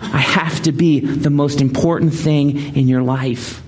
I 0.00 0.18
have 0.18 0.62
to 0.62 0.72
be 0.72 1.00
the 1.00 1.30
most 1.30 1.60
important 1.60 2.14
thing 2.14 2.76
in 2.76 2.88
your 2.88 3.02
life. 3.02 3.62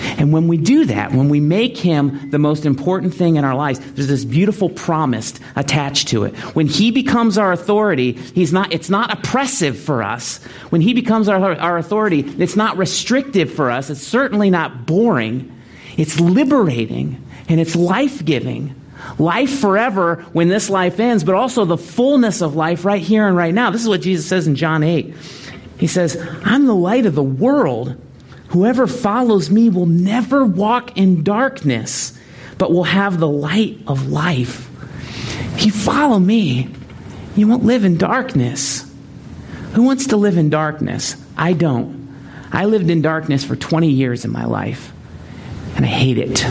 And 0.00 0.32
when 0.32 0.48
we 0.48 0.56
do 0.56 0.86
that, 0.86 1.12
when 1.12 1.28
we 1.28 1.40
make 1.40 1.76
him 1.76 2.30
the 2.30 2.38
most 2.38 2.66
important 2.66 3.14
thing 3.14 3.36
in 3.36 3.44
our 3.44 3.54
lives, 3.54 3.78
there's 3.78 4.08
this 4.08 4.24
beautiful 4.24 4.70
promise 4.70 5.34
attached 5.56 6.08
to 6.08 6.24
it. 6.24 6.36
When 6.54 6.66
he 6.66 6.90
becomes 6.90 7.38
our 7.38 7.52
authority, 7.52 8.12
he's 8.12 8.52
not, 8.52 8.72
it's 8.72 8.90
not 8.90 9.12
oppressive 9.12 9.78
for 9.78 10.02
us. 10.02 10.42
When 10.70 10.80
he 10.80 10.94
becomes 10.94 11.28
our, 11.28 11.54
our 11.58 11.78
authority, 11.78 12.20
it's 12.20 12.56
not 12.56 12.76
restrictive 12.76 13.52
for 13.52 13.70
us. 13.70 13.90
It's 13.90 14.02
certainly 14.02 14.50
not 14.50 14.86
boring. 14.86 15.56
It's 15.96 16.18
liberating 16.18 17.24
and 17.48 17.60
it's 17.60 17.76
life 17.76 18.24
giving. 18.24 18.74
Life 19.18 19.58
forever 19.60 20.26
when 20.32 20.48
this 20.48 20.70
life 20.70 21.00
ends, 21.00 21.24
but 21.24 21.34
also 21.34 21.64
the 21.64 21.78
fullness 21.78 22.42
of 22.42 22.54
life 22.54 22.84
right 22.84 23.02
here 23.02 23.26
and 23.26 23.36
right 23.36 23.54
now. 23.54 23.70
This 23.70 23.82
is 23.82 23.88
what 23.88 24.02
Jesus 24.02 24.26
says 24.26 24.46
in 24.46 24.54
John 24.54 24.82
8. 24.82 25.14
He 25.78 25.86
says, 25.86 26.16
I'm 26.44 26.66
the 26.66 26.74
light 26.74 27.06
of 27.06 27.14
the 27.14 27.22
world. 27.22 27.96
Whoever 28.50 28.86
follows 28.86 29.48
me 29.48 29.68
will 29.68 29.86
never 29.86 30.44
walk 30.44 30.96
in 30.96 31.22
darkness, 31.22 32.18
but 32.58 32.72
will 32.72 32.84
have 32.84 33.18
the 33.18 33.28
light 33.28 33.78
of 33.86 34.08
life. 34.08 34.68
If 35.54 35.66
you 35.66 35.72
follow 35.72 36.18
me, 36.18 36.68
you 37.36 37.46
won't 37.46 37.64
live 37.64 37.84
in 37.84 37.96
darkness. 37.96 38.90
Who 39.74 39.84
wants 39.84 40.08
to 40.08 40.16
live 40.16 40.36
in 40.36 40.50
darkness? 40.50 41.16
I 41.36 41.52
don't. 41.52 42.00
I 42.52 42.64
lived 42.64 42.90
in 42.90 43.02
darkness 43.02 43.44
for 43.44 43.54
20 43.54 43.88
years 43.88 44.24
in 44.24 44.32
my 44.32 44.44
life, 44.46 44.92
and 45.76 45.84
I 45.84 45.88
hate 45.88 46.18
it. 46.18 46.44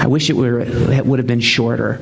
I 0.00 0.06
wish 0.06 0.30
it, 0.30 0.36
were, 0.36 0.60
it 0.60 1.04
would 1.04 1.18
have 1.18 1.26
been 1.26 1.40
shorter. 1.40 2.00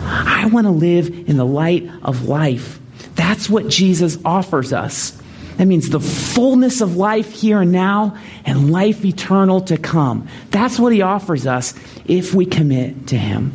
I 0.00 0.46
want 0.46 0.66
to 0.66 0.70
live 0.70 1.08
in 1.28 1.36
the 1.36 1.44
light 1.44 1.90
of 2.02 2.26
life. 2.26 2.80
That's 3.16 3.50
what 3.50 3.68
Jesus 3.68 4.16
offers 4.24 4.72
us. 4.72 5.20
That 5.56 5.66
means 5.66 5.88
the 5.88 6.00
fullness 6.00 6.80
of 6.80 6.96
life 6.96 7.32
here 7.32 7.62
and 7.62 7.72
now 7.72 8.16
and 8.44 8.70
life 8.70 9.04
eternal 9.04 9.62
to 9.62 9.78
come. 9.78 10.28
That's 10.50 10.78
what 10.78 10.92
he 10.92 11.02
offers 11.02 11.46
us 11.46 11.74
if 12.04 12.34
we 12.34 12.46
commit 12.46 13.08
to 13.08 13.16
him. 13.16 13.52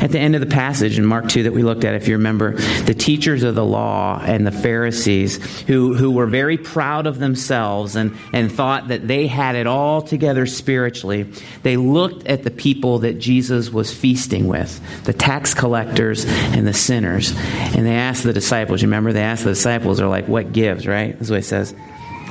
At 0.00 0.12
the 0.12 0.20
end 0.20 0.36
of 0.36 0.40
the 0.40 0.46
passage 0.46 0.96
in 0.96 1.04
Mark 1.04 1.28
2 1.28 1.42
that 1.44 1.52
we 1.52 1.64
looked 1.64 1.84
at, 1.84 1.94
if 1.94 2.06
you 2.06 2.16
remember, 2.16 2.52
the 2.52 2.94
teachers 2.94 3.42
of 3.42 3.56
the 3.56 3.64
law 3.64 4.20
and 4.22 4.46
the 4.46 4.52
Pharisees 4.52 5.62
who, 5.62 5.94
who 5.94 6.12
were 6.12 6.26
very 6.26 6.56
proud 6.56 7.06
of 7.08 7.18
themselves 7.18 7.96
and, 7.96 8.16
and 8.32 8.50
thought 8.50 8.88
that 8.88 9.08
they 9.08 9.26
had 9.26 9.56
it 9.56 9.66
all 9.66 10.00
together 10.00 10.46
spiritually, 10.46 11.24
they 11.64 11.76
looked 11.76 12.28
at 12.28 12.44
the 12.44 12.50
people 12.50 13.00
that 13.00 13.18
Jesus 13.18 13.70
was 13.70 13.92
feasting 13.92 14.46
with, 14.46 14.80
the 15.04 15.12
tax 15.12 15.52
collectors 15.52 16.24
and 16.26 16.64
the 16.64 16.72
sinners. 16.72 17.32
And 17.36 17.84
they 17.84 17.96
asked 17.96 18.22
the 18.22 18.32
disciples, 18.32 18.82
remember, 18.82 19.12
they 19.12 19.22
asked 19.22 19.42
the 19.42 19.50
disciples, 19.50 19.98
they're 19.98 20.06
like, 20.06 20.28
what 20.28 20.52
gives, 20.52 20.86
right? 20.86 21.18
That's 21.18 21.28
what 21.30 21.40
he 21.40 21.42
says. 21.42 21.74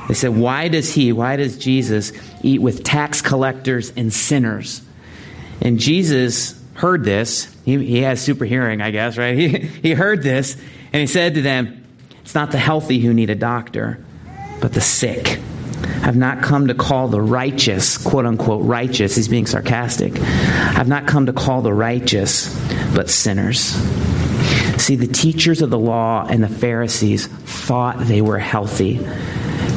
They 0.07 0.13
said, 0.13 0.37
why 0.37 0.69
does 0.69 0.93
he, 0.93 1.11
why 1.11 1.35
does 1.35 1.57
Jesus 1.57 2.13
eat 2.41 2.61
with 2.61 2.85
tax 2.85 3.21
collectors 3.21 3.91
and 3.97 4.13
sinners? 4.13 4.81
And 5.61 5.79
Jesus 5.79 6.57
heard 6.75 7.03
this. 7.03 7.53
He, 7.67 7.85
he 7.85 8.01
has 8.03 8.21
super 8.21 8.45
hearing, 8.45 8.79
I 8.79 8.91
guess, 8.91 9.17
right? 9.17 9.37
He, 9.37 9.47
he 9.57 9.91
heard 9.91 10.23
this 10.23 10.55
and 10.93 11.01
he 11.01 11.05
said 11.05 11.35
to 11.35 11.41
them, 11.41 11.85
It's 12.21 12.33
not 12.33 12.51
the 12.51 12.57
healthy 12.57 12.99
who 12.99 13.13
need 13.13 13.29
a 13.29 13.35
doctor, 13.35 14.01
but 14.61 14.71
the 14.71 14.79
sick. 14.79 15.37
I've 16.01 16.15
not 16.15 16.41
come 16.41 16.67
to 16.67 16.73
call 16.73 17.09
the 17.09 17.21
righteous, 17.21 17.97
quote 17.97 18.25
unquote, 18.25 18.63
righteous. 18.63 19.17
He's 19.17 19.27
being 19.27 19.45
sarcastic. 19.45 20.13
I've 20.17 20.87
not 20.87 21.07
come 21.07 21.25
to 21.25 21.33
call 21.33 21.61
the 21.61 21.73
righteous, 21.73 22.55
but 22.95 23.09
sinners. 23.09 23.59
See, 24.81 24.95
the 24.95 25.07
teachers 25.07 25.61
of 25.61 25.69
the 25.69 25.77
law 25.77 26.25
and 26.25 26.41
the 26.41 26.47
Pharisees 26.47 27.27
thought 27.27 27.99
they 27.99 28.21
were 28.21 28.39
healthy. 28.39 28.93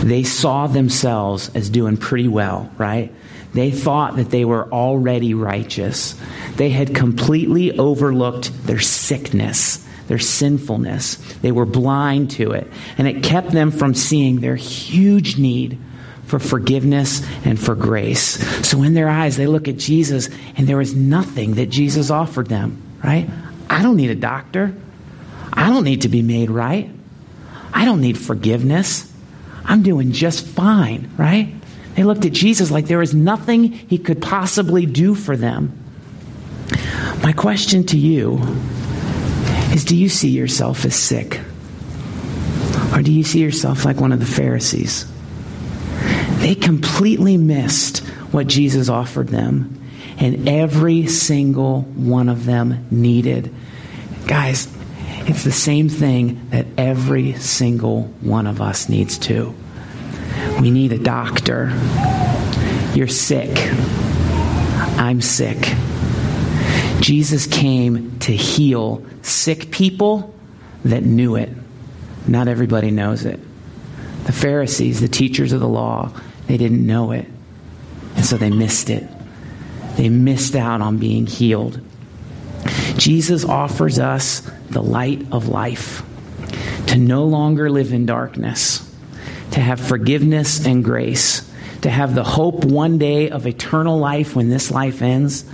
They 0.04 0.22
saw 0.22 0.68
themselves 0.68 1.50
as 1.56 1.68
doing 1.68 1.96
pretty 1.96 2.28
well, 2.28 2.70
right? 2.78 3.12
They 3.52 3.70
thought 3.70 4.16
that 4.16 4.30
they 4.30 4.44
were 4.44 4.70
already 4.72 5.34
righteous. 5.34 6.14
They 6.56 6.70
had 6.70 6.94
completely 6.94 7.76
overlooked 7.78 8.66
their 8.66 8.78
sickness, 8.78 9.84
their 10.06 10.18
sinfulness. 10.18 11.16
They 11.42 11.52
were 11.52 11.66
blind 11.66 12.30
to 12.32 12.52
it. 12.52 12.68
And 12.96 13.08
it 13.08 13.22
kept 13.22 13.50
them 13.50 13.70
from 13.70 13.94
seeing 13.94 14.40
their 14.40 14.56
huge 14.56 15.36
need 15.36 15.78
for 16.26 16.38
forgiveness 16.38 17.26
and 17.44 17.58
for 17.58 17.74
grace. 17.74 18.38
So 18.66 18.82
in 18.84 18.94
their 18.94 19.08
eyes, 19.08 19.36
they 19.36 19.48
look 19.48 19.66
at 19.66 19.76
Jesus, 19.76 20.28
and 20.56 20.68
there 20.68 20.76
was 20.76 20.94
nothing 20.94 21.54
that 21.54 21.70
Jesus 21.70 22.08
offered 22.08 22.46
them, 22.46 22.80
right? 23.02 23.28
I 23.68 23.82
don't 23.82 23.96
need 23.96 24.10
a 24.10 24.14
doctor. 24.14 24.72
I 25.52 25.68
don't 25.68 25.84
need 25.84 26.02
to 26.02 26.08
be 26.08 26.22
made 26.22 26.50
right. 26.50 26.88
I 27.72 27.84
don't 27.84 28.00
need 28.00 28.16
forgiveness. 28.16 29.12
I'm 29.64 29.82
doing 29.82 30.12
just 30.12 30.46
fine, 30.46 31.10
right? 31.16 31.52
They 32.00 32.04
looked 32.04 32.24
at 32.24 32.32
Jesus 32.32 32.70
like 32.70 32.86
there 32.86 32.96
was 32.96 33.12
nothing 33.12 33.72
he 33.72 33.98
could 33.98 34.22
possibly 34.22 34.86
do 34.86 35.14
for 35.14 35.36
them. 35.36 35.78
My 37.22 37.34
question 37.34 37.84
to 37.88 37.98
you 37.98 38.40
is 39.74 39.84
do 39.84 39.94
you 39.94 40.08
see 40.08 40.30
yourself 40.30 40.86
as 40.86 40.96
sick? 40.96 41.42
Or 42.94 43.02
do 43.02 43.12
you 43.12 43.22
see 43.22 43.40
yourself 43.40 43.84
like 43.84 44.00
one 44.00 44.12
of 44.12 44.18
the 44.18 44.24
Pharisees? 44.24 45.04
They 46.38 46.54
completely 46.54 47.36
missed 47.36 47.98
what 48.32 48.46
Jesus 48.46 48.88
offered 48.88 49.28
them, 49.28 49.78
and 50.16 50.48
every 50.48 51.06
single 51.06 51.82
one 51.82 52.30
of 52.30 52.46
them 52.46 52.86
needed. 52.90 53.54
Guys, 54.26 54.74
it's 55.28 55.44
the 55.44 55.52
same 55.52 55.90
thing 55.90 56.48
that 56.48 56.64
every 56.78 57.34
single 57.34 58.04
one 58.22 58.46
of 58.46 58.62
us 58.62 58.88
needs 58.88 59.18
too. 59.18 59.54
We 60.60 60.70
need 60.70 60.92
a 60.92 60.98
doctor. 60.98 61.72
You're 62.94 63.08
sick. 63.08 63.56
I'm 64.98 65.22
sick. 65.22 65.56
Jesus 67.00 67.46
came 67.46 68.18
to 68.20 68.36
heal 68.36 69.02
sick 69.22 69.70
people 69.70 70.34
that 70.84 71.02
knew 71.02 71.36
it. 71.36 71.48
Not 72.28 72.46
everybody 72.46 72.90
knows 72.90 73.24
it. 73.24 73.40
The 74.24 74.32
Pharisees, 74.32 75.00
the 75.00 75.08
teachers 75.08 75.52
of 75.52 75.60
the 75.60 75.68
law, 75.68 76.12
they 76.46 76.58
didn't 76.58 76.86
know 76.86 77.12
it. 77.12 77.26
And 78.16 78.26
so 78.26 78.36
they 78.36 78.50
missed 78.50 78.90
it. 78.90 79.08
They 79.96 80.10
missed 80.10 80.54
out 80.54 80.82
on 80.82 80.98
being 80.98 81.26
healed. 81.26 81.80
Jesus 82.98 83.46
offers 83.46 83.98
us 83.98 84.40
the 84.68 84.82
light 84.82 85.26
of 85.32 85.48
life 85.48 86.02
to 86.88 86.98
no 86.98 87.24
longer 87.24 87.70
live 87.70 87.94
in 87.94 88.04
darkness 88.04 88.89
to 89.52 89.60
have 89.60 89.80
forgiveness 89.80 90.64
and 90.64 90.84
grace, 90.84 91.48
to 91.82 91.90
have 91.90 92.14
the 92.14 92.24
hope 92.24 92.64
one 92.64 92.98
day 92.98 93.30
of 93.30 93.46
eternal 93.46 93.98
life 93.98 94.36
when 94.36 94.48
this 94.48 94.70
life 94.70 95.02
ends, 95.02 95.44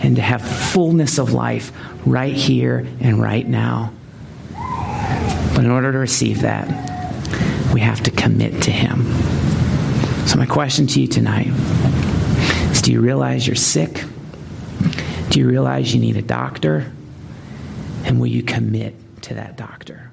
and 0.00 0.16
to 0.16 0.22
have 0.22 0.42
fullness 0.42 1.18
of 1.18 1.32
life 1.32 1.72
right 2.04 2.34
here 2.34 2.86
and 3.00 3.20
right 3.20 3.46
now. 3.46 3.92
But 5.54 5.64
in 5.64 5.70
order 5.70 5.92
to 5.92 5.98
receive 5.98 6.42
that, 6.42 6.68
we 7.72 7.80
have 7.80 8.02
to 8.02 8.10
commit 8.10 8.62
to 8.62 8.70
Him. 8.70 9.04
So, 10.26 10.38
my 10.38 10.46
question 10.46 10.86
to 10.88 11.00
you 11.00 11.06
tonight 11.06 11.48
is 12.72 12.82
Do 12.82 12.92
you 12.92 13.00
realize 13.00 13.46
you're 13.46 13.56
sick? 13.56 14.04
Do 15.30 15.40
you 15.40 15.48
realize 15.48 15.94
you 15.94 16.00
need 16.00 16.16
a 16.16 16.22
doctor? 16.22 16.92
And 18.04 18.20
will 18.20 18.28
you 18.28 18.42
commit 18.42 18.94
to 19.22 19.34
that 19.34 19.56
doctor? 19.56 20.05